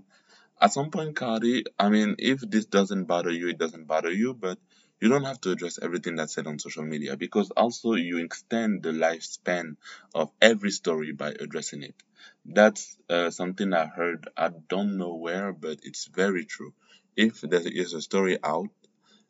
At 0.61 0.73
some 0.73 0.91
point, 0.91 1.17
Cardi, 1.17 1.65
I 1.79 1.89
mean, 1.91 2.17
if 2.19 2.41
this 2.41 2.67
doesn't 2.67 3.05
bother 3.05 3.31
you, 3.31 3.49
it 3.49 3.59
doesn't 3.59 3.87
bother 3.87 4.11
you, 4.13 4.35
but 4.35 4.59
you 5.01 5.09
don't 5.09 5.25
have 5.25 5.41
to 5.43 5.51
address 5.53 5.79
everything 5.83 6.17
that's 6.17 6.35
said 6.35 6.47
on 6.47 6.59
social 6.59 6.85
media 6.85 7.17
because 7.17 7.51
also 7.53 7.95
you 7.95 8.19
extend 8.19 8.83
the 8.83 8.91
lifespan 8.93 9.77
of 10.15 10.31
every 10.41 10.71
story 10.71 11.13
by 11.13 11.31
addressing 11.31 11.83
it. 11.83 11.95
That's 12.45 12.99
uh, 13.09 13.31
something 13.31 13.73
I 13.73 13.87
heard, 13.87 14.29
I 14.37 14.51
don't 14.51 14.99
know 14.99 15.15
where, 15.15 15.55
but 15.55 15.79
it's 15.85 16.05
very 16.07 16.45
true. 16.45 16.75
If 17.17 17.41
there 17.41 17.67
is 17.67 17.95
a 17.95 18.03
story 18.03 18.37
out, 18.45 18.69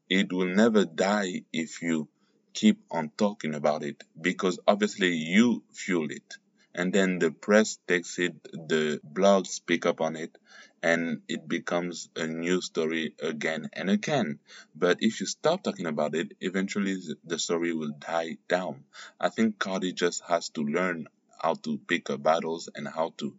it 0.09 0.33
will 0.33 0.49
never 0.55 0.85
die 0.85 1.45
if 1.52 1.83
you 1.83 2.09
keep 2.52 2.81
on 2.90 3.11
talking 3.17 3.55
about 3.55 3.85
it 3.85 4.02
because 4.21 4.59
obviously 4.67 5.14
you 5.14 5.62
fuel 5.73 6.11
it. 6.11 6.35
And 6.75 6.93
then 6.93 7.19
the 7.19 7.31
press 7.31 7.79
takes 7.87 8.19
it 8.19 8.43
the 8.52 9.00
blogs 9.05 9.61
pick 9.64 9.87
up 9.87 10.00
on 10.00 10.17
it 10.17 10.37
and 10.83 11.23
it 11.29 11.49
becomes 11.49 12.09
a 12.17 12.26
news 12.26 12.67
story 12.67 13.14
again 13.21 13.71
and 13.73 13.90
again. 13.90 14.40
But 14.75 14.99
if 15.02 15.21
you 15.21 15.26
stop 15.26 15.62
talking 15.62 15.87
about 15.87 16.14
it 16.14 16.33
eventually 16.40 16.97
the 17.25 17.38
story 17.38 17.73
will 17.75 17.93
die 17.99 18.38
down. 18.49 18.85
I 19.21 19.29
think 19.31 19.59
cardi 19.59 19.93
just 19.93 20.23
has 20.29 20.49
to 20.50 20.62
learn 20.62 21.09
how 21.42 21.54
to 21.54 21.78
pick 21.78 22.09
her 22.09 22.18
battles 22.18 22.68
and 22.75 22.87
how 22.88 23.12
to 23.16 23.35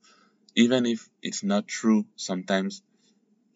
even 0.56 0.86
if 0.86 1.10
it's 1.22 1.44
not 1.44 1.68
true 1.68 2.06
sometimes 2.16 2.82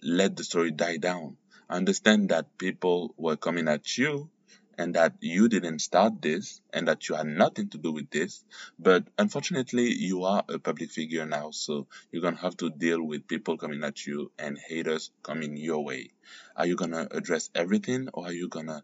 let 0.02 0.36
the 0.36 0.44
story 0.44 0.72
die 0.72 0.98
down 0.98 1.38
understand 1.70 2.30
that 2.30 2.58
people 2.58 3.14
were 3.18 3.36
coming 3.36 3.68
at 3.68 3.98
you 3.98 4.30
and 4.78 4.96
that 4.96 5.14
you 5.22 5.48
didn't 5.48 5.80
start 5.80 6.22
this 6.22 6.62
and 6.74 6.88
that 6.88 7.08
you 7.08 7.16
had 7.16 7.28
nothing 7.28 7.70
to 7.70 7.78
do 7.78 7.92
with 7.92 8.10
this. 8.10 8.44
But 8.78 9.08
unfortunately, 9.18 9.94
you 9.94 10.24
are 10.26 10.44
a 10.50 10.60
public 10.60 10.92
figure 10.92 11.26
now, 11.26 11.52
so 11.52 11.88
you're 12.12 12.22
gonna 12.22 12.38
have 12.38 12.58
to 12.58 12.70
deal 12.70 13.02
with 13.02 13.28
people 13.28 13.58
coming 13.58 13.84
at 13.84 14.06
you 14.06 14.32
and 14.38 14.58
haters 14.58 15.12
coming 15.24 15.58
your 15.58 15.84
way. 15.84 16.12
Are 16.56 16.66
you 16.66 16.76
gonna 16.76 17.08
address 17.12 17.50
everything 17.56 18.10
or 18.14 18.26
are 18.26 18.34
you 18.34 18.50
gonna 18.50 18.84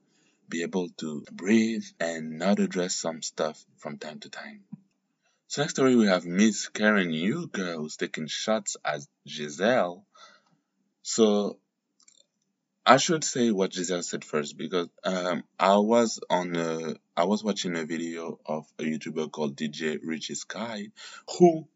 be 0.50 0.64
able 0.64 0.90
to 0.98 1.24
breathe 1.32 1.86
and 2.00 2.38
not 2.38 2.60
address 2.60 2.96
some 2.96 3.22
stuff 3.22 3.64
from 3.78 3.98
time 3.98 4.20
to 4.20 4.30
time? 4.30 4.64
So 5.52 5.62
next 5.62 5.74
story 5.74 5.98
we 5.98 6.08
have 6.08 6.26
Miss 6.26 6.70
Karen 6.70 7.12
Huger 7.12 7.74
who's 7.74 7.98
taking 7.98 8.28
shots 8.28 8.78
at 8.86 9.02
Gizelle. 9.28 10.06
So 11.02 11.58
I 12.86 12.96
should 12.96 13.26
say 13.26 13.52
what 13.52 13.72
Gizelle 13.72 14.02
said 14.02 14.24
first 14.24 14.58
because 14.58 14.88
um, 15.04 15.44
I 15.60 15.76
was 15.76 16.22
on 16.30 16.56
a, 16.56 16.96
I 17.18 17.26
was 17.26 17.44
watching 17.44 17.76
a 17.76 17.84
video 17.84 18.40
of 18.46 18.66
a 18.80 18.84
YouTuber 18.84 19.30
called 19.30 19.58
DJ 19.58 20.00
Richie 20.02 20.36
Sky 20.36 20.88
who 21.38 21.68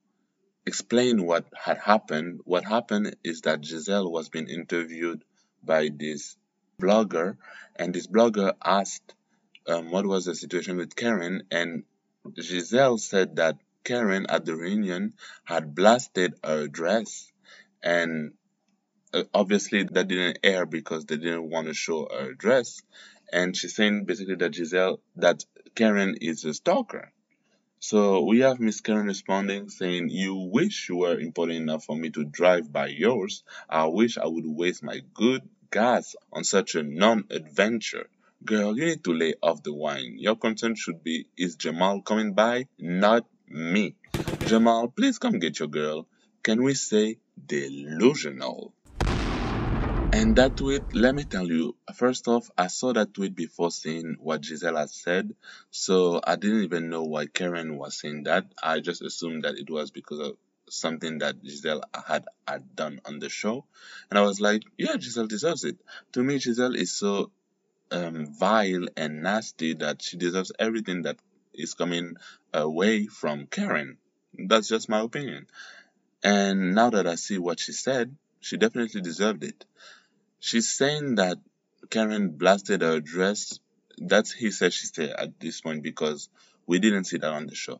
explained 0.65 1.27
what 1.27 1.45
had 1.53 1.77
happened. 1.77 2.39
What 2.45 2.63
happened 2.63 3.17
is 3.25 3.41
that 3.41 3.59
Gizelle 3.59 4.09
was 4.09 4.29
being 4.29 4.47
interviewed 4.47 5.25
by 5.61 5.89
this 5.93 6.37
blogger, 6.81 7.35
and 7.75 7.93
this 7.93 8.07
blogger 8.07 8.53
asked 8.63 9.15
um, 9.67 9.91
what 9.91 10.05
was 10.05 10.23
the 10.23 10.33
situation 10.33 10.77
with 10.77 10.95
Karen, 10.95 11.43
and 11.51 11.83
Gizelle 12.33 12.99
said 12.99 13.35
that 13.35 13.57
Karen 13.85 14.25
at 14.27 14.43
the 14.43 14.55
reunion 14.55 15.13
had 15.45 15.73
blasted 15.73 16.33
her 16.43 16.67
dress 16.67 17.31
and 17.81 18.33
uh, 19.13 19.23
obviously 19.33 19.83
that 19.83 20.07
didn't 20.09 20.39
air 20.43 20.65
because 20.65 21.05
they 21.05 21.15
didn't 21.17 21.49
want 21.49 21.67
to 21.67 21.73
show 21.73 22.07
her 22.11 22.33
dress. 22.33 22.81
And 23.31 23.55
she's 23.55 23.75
saying 23.75 24.05
basically 24.05 24.35
that 24.35 24.51
Gizelle, 24.51 24.99
that 25.15 25.45
Karen 25.73 26.15
is 26.19 26.43
a 26.43 26.53
stalker. 26.53 27.11
So 27.79 28.23
we 28.23 28.39
have 28.39 28.59
Miss 28.59 28.81
Karen 28.81 29.05
responding 29.05 29.69
saying, 29.69 30.09
You 30.09 30.35
wish 30.35 30.89
you 30.89 30.97
were 30.97 31.19
important 31.19 31.59
enough 31.59 31.85
for 31.85 31.95
me 31.95 32.09
to 32.11 32.25
drive 32.25 32.71
by 32.73 32.87
yours. 32.87 33.43
I 33.69 33.85
wish 33.85 34.17
I 34.17 34.25
would 34.25 34.45
waste 34.45 34.83
my 34.83 35.01
good 35.13 35.43
gas 35.71 36.15
on 36.33 36.43
such 36.43 36.75
a 36.75 36.83
non 36.83 37.25
adventure. 37.29 38.07
Girl, 38.43 38.77
you 38.77 38.85
need 38.85 39.03
to 39.03 39.13
lay 39.13 39.35
off 39.41 39.63
the 39.63 39.73
wine. 39.73 40.15
Your 40.17 40.35
concern 40.35 40.75
should 40.75 41.03
be, 41.03 41.27
Is 41.37 41.55
Jamal 41.55 42.01
coming 42.01 42.33
by? 42.33 42.67
Not 42.79 43.25
me. 43.47 43.95
Jamal, 44.45 44.87
please 44.87 45.19
come 45.19 45.39
get 45.39 45.59
your 45.59 45.67
girl. 45.67 46.07
Can 46.43 46.63
we 46.63 46.73
say 46.73 47.17
delusional? 47.45 48.73
And 50.15 50.37
that 50.37 50.55
tweet, 50.55 50.95
let 50.95 51.13
me 51.13 51.25
tell 51.25 51.45
you, 51.45 51.75
first 51.93 52.27
off, 52.27 52.49
I 52.57 52.67
saw 52.67 52.93
that 52.93 53.13
tweet 53.13 53.35
before 53.35 53.69
seeing 53.69 54.15
what 54.19 54.41
Gizelle 54.41 54.77
had 54.77 54.89
said, 54.89 55.35
so 55.71 56.21
I 56.23 56.37
didn't 56.37 56.63
even 56.63 56.89
know 56.89 57.03
why 57.03 57.25
Karen 57.25 57.77
was 57.77 57.99
saying 57.99 58.23
that. 58.23 58.45
I 58.63 58.79
just 58.79 59.01
assumed 59.01 59.43
that 59.43 59.57
it 59.57 59.69
was 59.69 59.91
because 59.91 60.19
of 60.19 60.37
something 60.69 61.17
that 61.17 61.43
Gizelle 61.43 61.81
had, 62.07 62.25
had 62.47 62.75
done 62.75 63.01
on 63.05 63.19
the 63.19 63.27
show. 63.29 63.65
And 64.09 64.17
I 64.17 64.21
was 64.21 64.39
like, 64.39 64.63
yeah, 64.77 64.93
Gizelle 64.95 65.27
deserves 65.27 65.65
it. 65.65 65.77
To 66.13 66.23
me, 66.23 66.37
Gizelle 66.37 66.75
is 66.75 66.93
so 66.93 67.31
um, 67.91 68.27
vile 68.27 68.87
and 68.95 69.21
nasty 69.21 69.73
that 69.75 70.01
she 70.01 70.17
deserves 70.17 70.51
everything 70.59 71.03
that 71.03 71.17
is 71.57 71.73
coming 71.73 72.15
away 72.53 73.07
from 73.07 73.47
Karen. 73.47 73.97
That's 74.33 74.67
just 74.67 74.89
my 74.89 75.01
opinion. 75.01 75.47
And 76.23 76.75
now 76.75 76.89
that 76.89 77.07
I 77.07 77.15
see 77.15 77.37
what 77.37 77.59
she 77.59 77.71
said, 77.71 78.15
she 78.39 78.57
definitely 78.57 79.01
deserved 79.01 79.43
it. 79.43 79.65
She's 80.39 80.69
saying 80.69 81.15
that 81.15 81.37
Karen 81.89 82.31
blasted 82.31 82.81
her 82.81 82.99
dress. 82.99 83.59
That's 83.97 84.31
he 84.31 84.51
said 84.51 84.73
she 84.73 84.87
said 84.87 85.09
at 85.11 85.39
this 85.39 85.61
point 85.61 85.83
because 85.83 86.29
we 86.67 86.79
didn't 86.79 87.05
see 87.05 87.17
that 87.17 87.31
on 87.31 87.47
the 87.47 87.55
show. 87.55 87.79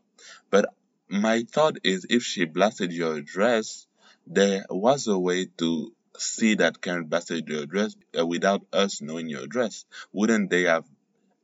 But 0.50 0.66
my 1.08 1.44
thought 1.50 1.78
is 1.84 2.06
if 2.08 2.22
she 2.22 2.44
blasted 2.44 2.92
your 2.92 3.20
dress, 3.20 3.86
there 4.26 4.64
was 4.70 5.06
a 5.06 5.18
way 5.18 5.46
to 5.58 5.92
see 6.18 6.54
that 6.56 6.80
Karen 6.80 7.04
blasted 7.06 7.48
your 7.48 7.66
dress 7.66 7.94
without 8.26 8.66
us 8.72 9.02
knowing 9.02 9.28
your 9.28 9.46
dress. 9.46 9.84
Wouldn't 10.12 10.50
they 10.50 10.62
have 10.62 10.84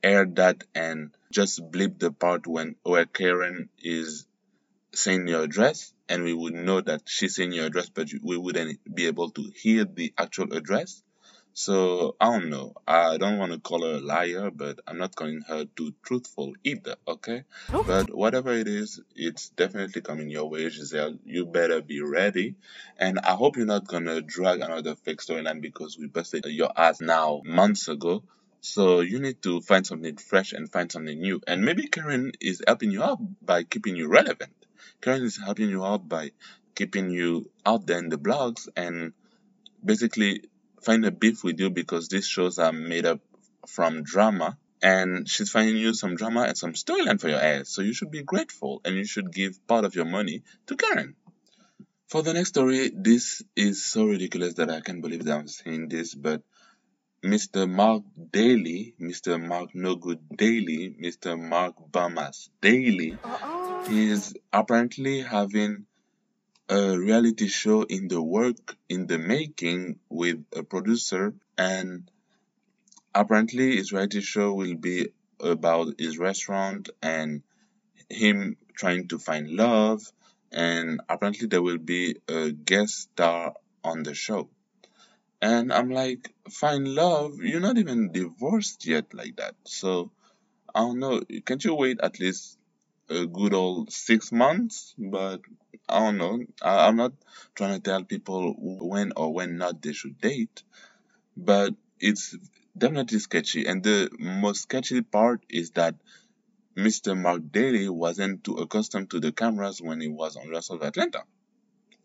aired 0.03 0.37
that 0.37 0.65
and 0.75 1.17
just 1.33 1.61
blip 1.73 1.99
the 1.99 2.13
part 2.13 2.47
when 2.47 2.77
where 2.85 3.07
Karen 3.07 3.69
is 3.83 4.27
saying 4.95 5.29
your 5.29 5.43
address 5.45 5.93
and 6.09 6.25
we 6.25 6.35
would 6.35 6.55
know 6.55 6.81
that 6.81 7.03
she's 7.07 7.37
saying 7.37 7.53
your 7.53 7.67
address 7.67 7.89
but 7.89 8.09
we 8.23 8.37
wouldn't 8.37 8.79
be 8.95 9.07
able 9.07 9.31
to 9.31 9.51
hear 9.55 9.85
the 9.85 10.13
actual 10.19 10.53
address 10.55 11.03
so 11.55 12.17
I 12.21 12.27
don't 12.33 12.49
know. 12.51 12.75
I 12.87 13.19
don't 13.19 13.39
want 13.39 13.53
to 13.53 13.61
call 13.61 13.83
her 13.85 13.97
a 13.97 14.01
liar, 14.01 14.51
but 14.51 14.81
I'm 14.87 14.97
not 14.99 15.15
calling 15.15 15.43
her 15.49 15.67
too 15.77 15.93
truthful 16.03 16.55
either, 16.65 16.97
okay? 17.07 17.45
Okay. 17.73 17.87
But 17.87 18.15
whatever 18.15 18.53
it 18.53 18.69
is, 18.69 19.01
it's 19.15 19.51
definitely 19.51 20.01
coming 20.01 20.31
your 20.31 20.49
way, 20.49 20.65
Gizelle. 20.67 21.19
You 21.27 21.45
better 21.47 21.83
be 21.83 22.01
ready. 22.01 22.55
And 22.99 23.19
I 23.19 23.33
hope 23.33 23.57
you're 23.57 23.67
not 23.67 23.87
gonna 23.87 24.23
drag 24.23 24.61
another 24.61 24.95
fake 24.97 25.21
storyline 25.21 25.61
because 25.61 25.99
we 25.99 26.07
busted 26.07 26.47
your 26.47 26.73
ass 26.75 27.01
now 27.03 27.43
months 27.45 27.89
ago. 27.89 28.23
So 28.63 29.01
you 29.01 29.19
need 29.19 29.43
to 29.43 29.61
find 29.61 29.85
something 29.85 30.17
fresh 30.17 30.53
and 30.53 30.71
find 30.71 30.91
something 30.91 31.21
new. 31.21 31.41
And 31.49 31.65
maybe 31.65 31.89
Karen 31.89 32.31
is 32.41 32.63
helping 32.65 32.93
you 32.93 33.03
out 33.03 33.19
by 33.45 33.65
keeping 33.65 33.97
you 33.97 34.07
relevant. 34.07 34.53
Karen 35.01 35.25
is 35.25 35.37
helping 35.37 35.69
you 35.69 35.85
out 35.85 36.09
by 36.09 36.31
keeping 36.77 37.11
you 37.11 37.51
out 37.67 37.87
there 37.87 37.99
in 37.99 38.09
the 38.09 38.19
blogs 38.19 38.69
and 38.77 39.15
basically 39.85 40.45
find 40.81 41.05
a 41.05 41.11
beef 41.11 41.43
with 41.43 41.59
you 41.59 41.71
because 41.71 42.09
these 42.09 42.27
shows 42.27 42.61
are 42.61 42.73
made 42.73 43.05
up 43.05 43.19
from 43.67 44.05
drama 44.05 44.57
and 44.81 45.29
she's 45.29 45.51
finding 45.51 45.77
you 45.77 45.93
some 45.93 46.15
drama 46.15 46.43
and 46.43 46.57
some 46.57 46.75
storyline 46.75 47.21
for 47.21 47.29
your 47.29 47.41
ass. 47.41 47.69
So 47.69 47.83
you 47.83 47.93
should 47.93 48.13
be 48.13 48.23
grateful 48.23 48.81
and 48.85 48.95
you 48.95 49.05
should 49.05 49.33
give 49.33 49.67
part 49.67 49.85
of 49.85 49.97
your 49.97 50.05
money 50.05 50.45
to 50.69 50.77
Karen. 50.77 51.17
For 52.07 52.23
the 52.23 52.33
next 52.33 52.51
story, 52.51 52.93
this 52.95 53.43
is 53.57 53.85
so 53.85 54.07
ridiculous 54.07 54.55
that 54.55 54.71
I 54.71 54.83
can't 54.83 55.03
believe 55.03 55.25
that 55.25 55.37
I'm 55.37 55.49
saying 55.49 55.89
this, 55.89 56.15
but 56.15 56.43
Mr. 57.25 57.71
Mark 57.71 58.03
Daly, 58.33 58.95
Mr. 59.01 59.41
Mark 59.41 59.77
No 59.77 59.95
Good 59.95 60.19
Daly, 60.37 60.97
Mr. 61.01 61.39
Mark 61.39 61.77
Bamas 61.93 62.49
Daly 62.61 63.17
Uh-oh. 63.23 63.87
is 63.89 64.35
apparently 64.53 65.21
having 65.21 65.87
a 66.69 66.99
reality 66.99 67.47
show 67.47 67.83
in 67.83 68.09
the 68.09 68.21
work 68.21 68.77
in 68.89 69.07
the 69.07 69.19
making 69.19 70.01
with 70.09 70.45
a 70.57 70.65
producer 70.65 71.33
and 71.57 72.11
apparently 73.15 73.77
his 73.77 73.93
reality 73.93 74.21
show 74.21 74.53
will 74.55 74.75
be 74.75 75.13
about 75.39 75.95
his 76.01 76.19
restaurant 76.19 76.91
and 77.03 77.43
him 78.09 78.57
trying 78.75 79.07
to 79.07 79.19
find 79.21 79.49
love 79.49 80.03
and 80.51 81.01
apparently 81.09 81.47
there 81.47 81.63
will 81.63 81.79
be 81.79 82.17
a 82.29 82.51
guest 82.51 82.95
star 83.13 83.55
on 83.85 84.03
the 84.03 84.15
show 84.15 84.49
and 85.43 85.73
i'm 85.73 85.91
like 85.91 86.35
find 86.51 86.89
love 86.89 87.35
you're 87.41 87.61
not 87.69 87.79
even 87.79 88.13
divorced 88.13 88.87
yet 88.87 89.13
like 89.15 89.37
that 89.37 89.55
so 89.67 90.11
i 90.75 90.81
don't 90.81 91.01
know 91.01 91.21
can't 91.47 91.65
you 91.65 91.75
wait 91.75 92.01
at 92.03 92.21
least 92.21 92.59
a 93.11 93.27
good 93.27 93.55
old 93.55 93.93
six 93.93 94.33
months 94.33 94.95
but 94.99 95.41
i 95.89 95.99
don't 95.99 96.19
know 96.19 96.41
I, 96.63 96.89
i'm 96.89 96.97
not 96.97 97.13
trying 97.57 97.75
to 97.75 97.81
tell 97.81 98.05
people 98.05 98.55
when 98.59 99.13
or 99.17 99.35
when 99.35 99.59
not 99.59 99.83
they 99.83 99.93
should 99.93 100.21
date 100.21 100.63
but 101.37 101.75
it's 102.01 102.37
definitely 102.77 103.19
sketchy. 103.19 103.67
And 103.67 103.83
the 103.83 104.11
most 104.19 104.63
sketchy 104.63 105.03
part 105.03 105.45
is 105.49 105.71
that 105.73 105.97
Mr. 106.77 107.15
Mark 107.15 107.43
Daly 107.53 107.89
wasn't 107.89 108.45
too 108.45 108.55
accustomed 108.55 109.11
to 109.11 109.21
the 109.21 109.33
cameras 109.33 109.81
when 109.83 110.01
he 110.01 110.09
was 110.09 110.37
on 110.37 110.49
Wrestle 110.51 110.83
Atlanta. 110.83 111.25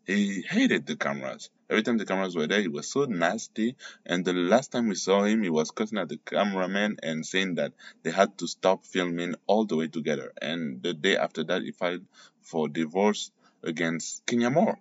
He 0.08 0.40
hated 0.40 0.86
the 0.86 0.96
cameras. 0.96 1.50
Every 1.68 1.82
time 1.82 1.98
the 1.98 2.06
cameras 2.06 2.34
were 2.34 2.46
there, 2.46 2.62
he 2.62 2.68
was 2.68 2.90
so 2.90 3.04
nasty. 3.04 3.76
And 4.06 4.24
the 4.24 4.32
last 4.32 4.72
time 4.72 4.88
we 4.88 4.94
saw 4.94 5.24
him, 5.24 5.42
he 5.42 5.50
was 5.50 5.70
cussing 5.70 5.98
at 5.98 6.08
the 6.08 6.16
cameraman 6.16 6.96
and 7.02 7.26
saying 7.26 7.56
that 7.56 7.74
they 8.02 8.10
had 8.10 8.38
to 8.38 8.46
stop 8.46 8.86
filming 8.86 9.34
all 9.46 9.66
the 9.66 9.76
way 9.76 9.88
together. 9.88 10.32
And 10.40 10.82
the 10.82 10.94
day 10.94 11.18
after 11.18 11.44
that, 11.44 11.60
he 11.60 11.72
filed 11.72 12.06
for 12.40 12.68
divorce 12.70 13.30
against 13.62 14.24
Kenya 14.24 14.48
Moore. 14.48 14.78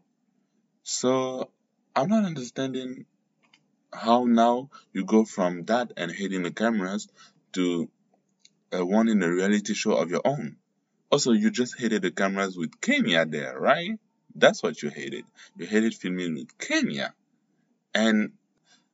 So 0.83 1.49
I'm 1.93 2.07
not 2.07 2.23
understanding 2.23 3.05
how 3.91 4.23
now 4.23 4.69
you 4.93 5.03
go 5.03 5.25
from 5.25 5.65
that 5.65 5.91
and 5.97 6.09
hating 6.09 6.43
the 6.43 6.51
cameras 6.51 7.09
to 7.51 7.89
uh, 8.73 8.85
wanting 8.85 9.21
a 9.21 9.29
reality 9.29 9.73
show 9.73 9.97
of 9.97 10.09
your 10.09 10.21
own. 10.23 10.55
Also, 11.11 11.33
you 11.33 11.51
just 11.51 11.77
hated 11.77 12.01
the 12.01 12.11
cameras 12.11 12.55
with 12.55 12.79
Kenya 12.79 13.25
there, 13.25 13.59
right? 13.59 13.99
That's 14.37 14.61
what 14.61 14.81
you 14.81 14.89
hated. 14.89 15.25
You 15.57 15.65
hated 15.65 15.95
filming 15.95 16.35
with 16.35 16.57
Kenya. 16.59 17.13
And 17.93 18.33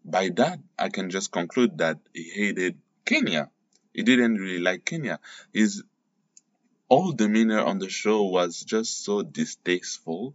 by 0.06 0.30
that, 0.30 0.60
I 0.80 0.90
can 0.90 1.10
just 1.10 1.32
conclude 1.32 1.80
that 1.80 2.00
he 2.14 2.24
hated 2.24 2.78
Kenya. 3.06 3.50
He 3.94 4.04
didn't 4.04 4.36
really 4.36 4.60
like 4.60 4.86
Kenya. 4.86 5.20
His 5.54 5.84
whole 6.90 7.12
demeanor 7.12 7.60
on 7.60 7.80
the 7.80 7.90
show 7.90 8.24
was 8.24 8.64
just 8.64 9.04
so 9.04 9.22
distasteful 9.22 10.34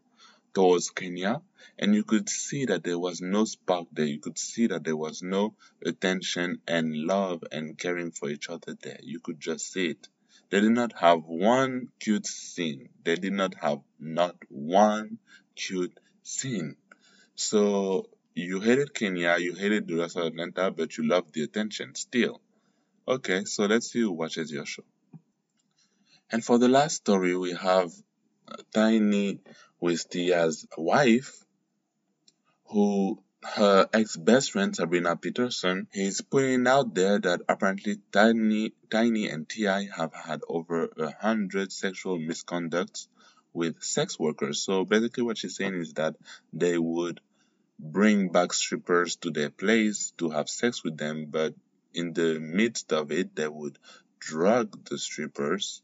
towards 0.55 0.91
Kenya, 0.91 1.41
and 1.79 1.95
you 1.95 2.05
could 2.05 2.29
see 2.29 2.67
that 2.67 2.85
there 2.85 2.99
was 2.99 3.21
no 3.21 3.45
spark 3.45 3.87
there. 3.93 4.07
You 4.07 4.21
could 4.21 4.39
see 4.39 4.67
that 4.67 4.85
there 4.85 4.97
was 4.97 5.23
no 5.23 5.55
attention 5.85 6.61
and 6.67 6.95
love 6.95 7.45
and 7.51 7.79
caring 7.79 8.11
for 8.11 8.29
each 8.29 8.51
other 8.51 8.77
there. 8.83 8.99
You 9.03 9.21
could 9.21 9.41
just 9.41 9.73
see 9.73 9.89
it. 9.89 10.09
They 10.51 10.61
did 10.61 10.73
not 10.73 10.93
have 10.99 11.25
one 11.25 11.89
cute 12.01 12.27
scene. 12.27 12.89
They 13.05 13.17
did 13.17 13.35
not 13.35 13.55
have 13.57 13.81
not 13.99 14.37
one 14.49 15.19
cute 15.55 15.99
scene. 16.23 16.77
So 17.35 18.09
you 18.35 18.61
hated 18.61 18.95
Kenya, 18.95 19.37
you 19.39 19.55
hated 19.55 19.87
the 19.87 19.97
rest 19.97 20.17
of 20.17 20.27
Atlanta, 20.27 20.71
but 20.71 20.97
you 20.97 21.07
loved 21.07 21.35
the 21.35 21.43
attention 21.43 21.95
still. 21.95 22.41
Okay, 23.07 23.45
so 23.45 23.67
let's 23.67 23.91
see 23.91 24.01
who 24.01 24.13
watches 24.13 24.51
your 24.51 24.67
show. 24.67 24.85
And 26.31 26.45
for 26.45 26.59
the 26.59 26.69
last 26.69 26.97
story, 26.97 27.37
we 27.37 27.53
have 27.53 27.91
Tiny 28.73 29.41
Wistia's 29.81 30.67
wife, 30.77 31.45
who 32.67 33.23
her 33.45 33.89
ex 33.93 34.17
best 34.17 34.53
friend 34.53 34.75
Sabrina 34.75 35.17
Peterson 35.17 35.87
is 35.93 36.21
putting 36.21 36.67
out 36.67 36.95
there 36.95 37.19
that 37.19 37.41
apparently 37.49 38.01
Tiny, 38.13 38.73
Tiny 38.91 39.29
and 39.29 39.49
T.I. 39.49 39.89
have 39.97 40.13
had 40.13 40.41
over 40.49 40.87
a 40.97 41.13
hundred 41.21 41.73
sexual 41.73 42.19
misconducts 42.19 43.09
with 43.53 43.83
sex 43.83 44.19
workers. 44.19 44.63
So 44.63 44.85
basically, 44.85 45.23
what 45.23 45.39
she's 45.39 45.57
saying 45.57 45.75
is 45.75 45.95
that 45.95 46.17
they 46.53 46.79
would 46.79 47.21
bring 47.79 48.31
back 48.31 48.53
strippers 48.53 49.17
to 49.17 49.31
their 49.31 49.51
place 49.51 50.13
to 50.19 50.31
have 50.31 50.49
sex 50.49 50.83
with 50.83 50.97
them, 50.97 51.27
but 51.31 51.55
in 51.95 52.13
the 52.13 52.41
midst 52.41 52.93
of 52.93 53.13
it, 53.13 53.37
they 53.37 53.49
would 53.49 53.79
drug 54.19 54.85
the 54.89 54.99
strippers 54.99 55.83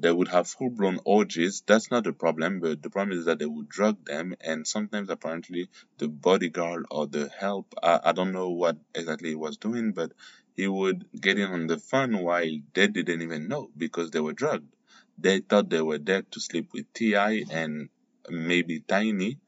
they 0.00 0.12
would 0.12 0.28
have 0.28 0.48
full 0.48 0.70
blown 0.70 0.98
orgies. 1.04 1.62
That's 1.66 1.90
not 1.90 2.04
the 2.04 2.12
problem, 2.12 2.60
but 2.60 2.82
the 2.82 2.90
problem 2.90 3.18
is 3.18 3.26
that 3.26 3.38
they 3.38 3.46
would 3.46 3.68
drug 3.68 4.04
them, 4.04 4.34
and 4.40 4.66
sometimes 4.66 5.10
apparently 5.10 5.68
the 5.98 6.08
bodyguard 6.08 6.86
or 6.90 7.06
the 7.06 7.28
help, 7.28 7.74
I, 7.82 8.00
I 8.04 8.12
don't 8.12 8.32
know 8.32 8.50
what 8.50 8.76
exactly 8.94 9.30
he 9.30 9.34
was 9.36 9.56
doing, 9.58 9.92
but 9.92 10.12
he 10.56 10.66
would 10.68 11.06
get 11.20 11.38
in 11.38 11.50
on 11.50 11.66
the 11.66 11.78
fun 11.78 12.18
while 12.18 12.50
they 12.74 12.86
didn't 12.88 13.22
even 13.22 13.48
know 13.48 13.70
because 13.76 14.10
they 14.10 14.20
were 14.20 14.32
drugged. 14.32 14.74
they 15.18 15.40
thought 15.40 15.70
they 15.70 15.82
were 15.82 15.98
there 15.98 16.22
to 16.22 16.40
sleep 16.40 16.72
with 16.72 16.92
T.I. 16.94 17.44
and 17.50 17.88
maybe 18.28 18.80
Tiny, 18.80 19.38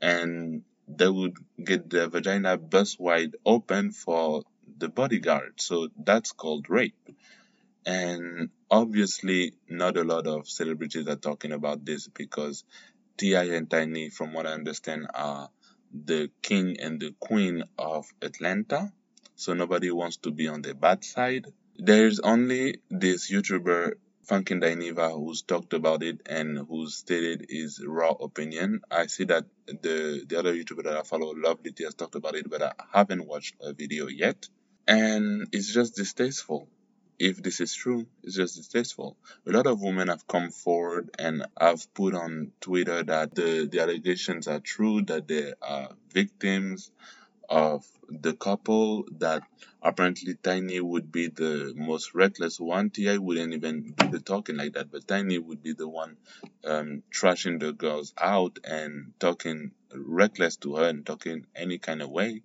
and 0.00 0.62
they 0.88 1.08
would 1.08 1.36
get 1.62 1.90
their 1.90 2.08
vagina 2.08 2.56
bust 2.58 2.98
wide 3.00 3.36
open 3.46 3.92
for 3.92 4.44
the 4.78 4.88
bodyguard. 4.88 5.60
So 5.60 5.88
that's 6.04 6.32
called 6.32 6.70
rape. 6.70 6.96
And 7.86 8.50
obviously, 8.70 9.54
not 9.68 9.96
a 9.96 10.04
lot 10.04 10.26
of 10.26 10.48
celebrities 10.48 11.06
are 11.08 11.16
talking 11.16 11.52
about 11.52 11.84
this 11.84 12.08
because 12.08 12.64
T.I. 13.16 13.44
and 13.44 13.70
Tiny, 13.70 14.10
from 14.10 14.32
what 14.32 14.46
I 14.46 14.52
understand, 14.52 15.06
are 15.14 15.50
the 15.92 16.30
king 16.42 16.76
and 16.80 17.00
the 17.00 17.14
queen 17.18 17.64
of 17.78 18.06
Atlanta. 18.22 18.92
So 19.36 19.54
nobody 19.54 19.90
wants 19.90 20.18
to 20.18 20.30
be 20.30 20.48
on 20.48 20.62
the 20.62 20.74
bad 20.74 21.04
side. 21.04 21.46
There's 21.76 22.20
only 22.20 22.80
this 22.90 23.30
YouTuber, 23.30 23.92
Funky 24.24 24.54
Dineva, 24.54 25.12
who's 25.12 25.42
talked 25.42 25.72
about 25.72 26.02
it 26.02 26.20
and 26.26 26.58
who's 26.58 26.96
stated 26.96 27.46
his 27.48 27.82
raw 27.84 28.10
opinion. 28.10 28.82
I 28.90 29.06
see 29.06 29.24
that 29.24 29.46
the 29.66 30.24
the 30.26 30.38
other 30.38 30.54
YouTuber 30.54 30.84
that 30.84 30.96
I 30.96 31.02
follow, 31.02 31.32
Lovely 31.34 31.72
has 31.84 31.94
talked 31.94 32.16
about 32.16 32.34
it, 32.34 32.50
but 32.50 32.62
I 32.62 32.72
haven't 32.92 33.26
watched 33.26 33.54
a 33.60 33.72
video 33.72 34.08
yet. 34.08 34.48
And 34.86 35.48
it's 35.52 35.72
just 35.72 35.94
distasteful 35.94 36.68
if 37.18 37.42
this 37.42 37.60
is 37.60 37.74
true, 37.74 38.06
it's 38.22 38.36
just 38.36 38.56
distasteful. 38.56 39.16
A 39.46 39.50
lot 39.50 39.66
of 39.66 39.82
women 39.82 40.08
have 40.08 40.26
come 40.26 40.50
forward 40.50 41.10
and 41.18 41.44
have 41.60 41.92
put 41.94 42.14
on 42.14 42.52
Twitter 42.60 43.02
that 43.02 43.34
the, 43.34 43.68
the 43.70 43.80
allegations 43.80 44.46
are 44.46 44.60
true, 44.60 45.02
that 45.02 45.26
they 45.26 45.52
are 45.60 45.90
victims 46.12 46.90
of 47.48 47.84
the 48.08 48.34
couple, 48.34 49.04
that 49.18 49.42
apparently 49.82 50.34
Tiny 50.34 50.80
would 50.80 51.10
be 51.10 51.28
the 51.28 51.72
most 51.76 52.14
reckless 52.14 52.60
one. 52.60 52.90
T.I. 52.90 53.18
wouldn't 53.18 53.54
even 53.54 53.94
do 53.96 54.08
the 54.08 54.20
talking 54.20 54.56
like 54.56 54.74
that, 54.74 54.90
but 54.90 55.08
Tiny 55.08 55.38
would 55.38 55.62
be 55.62 55.72
the 55.72 55.88
one 55.88 56.16
um, 56.64 57.02
trashing 57.12 57.60
the 57.60 57.72
girls 57.72 58.12
out 58.18 58.58
and 58.64 59.12
talking 59.18 59.72
reckless 59.94 60.56
to 60.56 60.76
her 60.76 60.88
and 60.88 61.04
talking 61.06 61.46
any 61.56 61.78
kind 61.78 62.02
of 62.02 62.10
way 62.10 62.42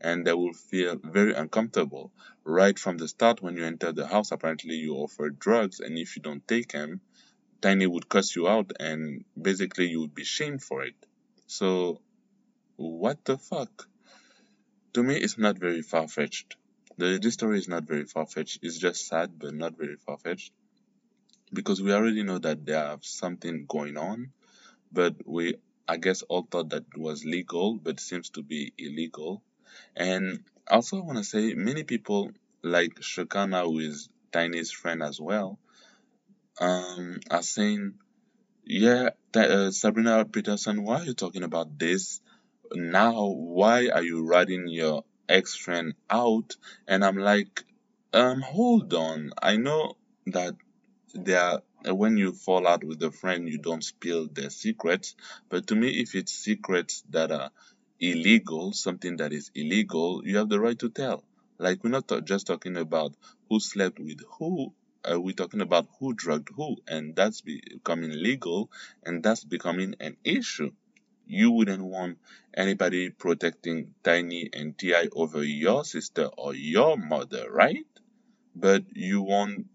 and 0.00 0.26
they 0.26 0.32
will 0.32 0.52
feel 0.52 0.96
very 0.96 1.34
uncomfortable. 1.34 2.12
Right 2.44 2.78
from 2.78 2.98
the 2.98 3.08
start, 3.08 3.42
when 3.42 3.56
you 3.56 3.64
enter 3.64 3.92
the 3.92 4.06
house, 4.06 4.32
apparently 4.32 4.76
you 4.76 4.94
offer 4.94 5.30
drugs, 5.30 5.80
and 5.80 5.98
if 5.98 6.16
you 6.16 6.22
don't 6.22 6.46
take 6.46 6.72
them, 6.72 7.00
Tiny 7.60 7.86
would 7.86 8.08
cuss 8.08 8.34
you 8.36 8.48
out, 8.48 8.72
and 8.80 9.24
basically 9.40 9.88
you 9.90 10.00
would 10.00 10.14
be 10.14 10.24
shamed 10.24 10.62
for 10.62 10.82
it. 10.82 10.94
So, 11.46 12.00
what 12.76 13.22
the 13.26 13.36
fuck? 13.36 13.86
To 14.94 15.02
me, 15.02 15.16
it's 15.16 15.36
not 15.36 15.58
very 15.58 15.82
far 15.82 16.08
fetched. 16.08 16.56
The 16.96 17.18
this 17.20 17.34
story 17.34 17.58
is 17.58 17.68
not 17.68 17.84
very 17.84 18.06
far 18.06 18.26
fetched. 18.26 18.60
It's 18.62 18.78
just 18.78 19.06
sad, 19.06 19.38
but 19.38 19.52
not 19.52 19.76
very 19.76 19.96
far 19.96 20.16
fetched. 20.16 20.52
Because 21.52 21.82
we 21.82 21.92
already 21.92 22.22
know 22.22 22.38
that 22.38 22.64
they 22.64 22.72
have 22.72 23.04
something 23.04 23.66
going 23.66 23.98
on, 23.98 24.32
but 24.90 25.16
we, 25.26 25.56
I 25.86 25.98
guess, 25.98 26.22
all 26.22 26.46
thought 26.50 26.70
that 26.70 26.96
was 26.96 27.26
legal, 27.26 27.74
but 27.74 28.00
seems 28.00 28.30
to 28.30 28.42
be 28.42 28.72
illegal. 28.78 29.42
And 29.96 30.44
also, 30.68 30.98
I 30.98 31.04
want 31.04 31.18
to 31.18 31.24
say 31.24 31.54
many 31.54 31.84
people 31.84 32.30
like 32.62 33.02
Shekinah, 33.02 33.64
who 33.64 33.78
is 33.80 34.08
Tiny's 34.32 34.70
friend 34.70 35.02
as 35.02 35.20
well, 35.20 35.58
um, 36.60 37.20
are 37.30 37.42
saying, 37.42 37.94
"Yeah, 38.64 39.10
uh, 39.34 39.70
Sabrina 39.70 40.24
Peterson, 40.24 40.84
why 40.84 41.00
are 41.00 41.04
you 41.04 41.14
talking 41.14 41.42
about 41.42 41.78
this 41.78 42.20
now? 42.72 43.26
Why 43.26 43.88
are 43.88 44.02
you 44.02 44.24
writing 44.26 44.68
your 44.68 45.04
ex 45.28 45.56
friend 45.56 45.94
out?" 46.08 46.56
And 46.86 47.04
I'm 47.04 47.16
like, 47.16 47.64
um, 48.12 48.40
hold 48.40 48.92
on. 48.94 49.32
I 49.42 49.56
know 49.56 49.96
that 50.26 50.56
there 51.14 51.60
when 51.84 52.16
you 52.16 52.32
fall 52.32 52.66
out 52.66 52.84
with 52.84 53.02
a 53.02 53.10
friend, 53.10 53.48
you 53.48 53.58
don't 53.58 53.82
spill 53.82 54.28
their 54.28 54.50
secrets. 54.50 55.14
But 55.48 55.68
to 55.68 55.74
me, 55.74 55.88
if 56.00 56.14
it's 56.14 56.32
secrets 56.32 57.02
that 57.10 57.32
are 57.32 57.50
illegal, 58.00 58.72
something 58.72 59.16
that 59.18 59.32
is 59.32 59.50
illegal, 59.54 60.22
you 60.26 60.38
have 60.38 60.48
the 60.48 60.60
right 60.60 60.78
to 60.78 60.88
tell. 60.90 61.24
Like 61.58 61.84
we're 61.84 61.90
not 61.90 62.10
just 62.24 62.46
talking 62.46 62.76
about 62.76 63.14
who 63.48 63.60
slept 63.60 63.98
with 64.00 64.20
who, 64.38 64.72
uh, 65.10 65.20
we're 65.20 65.34
talking 65.34 65.60
about 65.60 65.88
who 65.98 66.14
drugged 66.14 66.48
who, 66.56 66.76
and 66.88 67.14
that's 67.14 67.40
becoming 67.42 68.12
legal, 68.12 68.70
and 69.04 69.22
that's 69.22 69.44
becoming 69.44 69.94
an 70.00 70.16
issue. 70.24 70.72
You 71.26 71.50
wouldn't 71.52 71.82
want 71.84 72.18
anybody 72.54 73.10
protecting 73.10 73.94
Tiny 74.02 74.50
and 74.52 74.76
T.I. 74.76 75.08
over 75.12 75.44
your 75.44 75.84
sister 75.84 76.26
or 76.38 76.54
your 76.54 76.96
mother, 76.96 77.50
right? 77.50 77.86
But 78.54 78.84
you 78.96 79.22
want 79.22 79.66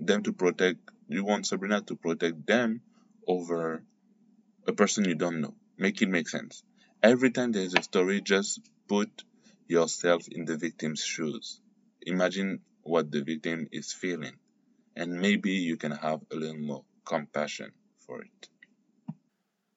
them 0.00 0.22
to 0.24 0.32
protect, 0.32 0.80
you 1.08 1.24
want 1.24 1.46
Sabrina 1.46 1.82
to 1.82 1.96
protect 1.96 2.46
them 2.46 2.82
over 3.26 3.82
a 4.66 4.72
person 4.72 5.04
you 5.04 5.14
don't 5.14 5.40
know. 5.40 5.54
Make 5.78 6.02
it 6.02 6.08
make 6.08 6.28
sense. 6.28 6.62
Every 7.02 7.30
time 7.30 7.52
there's 7.52 7.74
a 7.74 7.82
story, 7.82 8.20
just 8.20 8.60
put 8.88 9.22
yourself 9.68 10.26
in 10.28 10.44
the 10.46 10.56
victim's 10.56 11.04
shoes. 11.04 11.60
Imagine 12.02 12.60
what 12.82 13.12
the 13.12 13.22
victim 13.22 13.68
is 13.70 13.92
feeling, 13.92 14.34
and 14.96 15.20
maybe 15.20 15.52
you 15.52 15.76
can 15.76 15.92
have 15.92 16.20
a 16.32 16.34
little 16.34 16.58
more 16.58 16.84
compassion 17.04 17.70
for 18.04 18.22
it. 18.22 18.48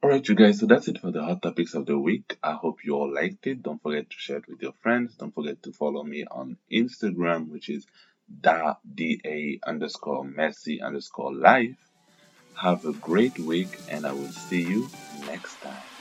Alright, 0.04 0.28
you 0.28 0.34
guys, 0.34 0.60
so 0.60 0.66
that's 0.66 0.88
it 0.88 1.00
for 1.00 1.12
the 1.12 1.24
hot 1.24 1.44
topics 1.44 1.76
of 1.76 1.86
the 1.86 1.96
week. 1.96 2.40
I 2.42 2.54
hope 2.54 2.80
you 2.84 2.96
all 2.96 3.14
liked 3.14 3.46
it. 3.46 3.62
Don't 3.62 3.82
forget 3.84 4.10
to 4.10 4.18
share 4.18 4.38
it 4.38 4.48
with 4.48 4.60
your 4.64 4.74
friends. 4.82 5.14
Don't 5.14 5.34
forget 5.34 5.62
to 5.62 5.74
follow 5.74 6.04
me 6.04 6.26
on 6.26 6.58
Instagram, 6.74 7.50
which 7.50 7.70
is 7.70 7.86
da 8.42 8.76
da 8.96 9.60
underscore 9.68 10.24
messy 10.24 10.82
underscore 10.82 11.36
life. 11.36 11.78
Have 12.56 12.84
a 12.86 12.94
great 12.94 13.38
week, 13.38 13.78
and 13.90 14.08
I 14.08 14.12
will 14.12 14.32
see 14.32 14.64
you 14.64 14.90
next 15.28 15.62
time. 15.62 16.01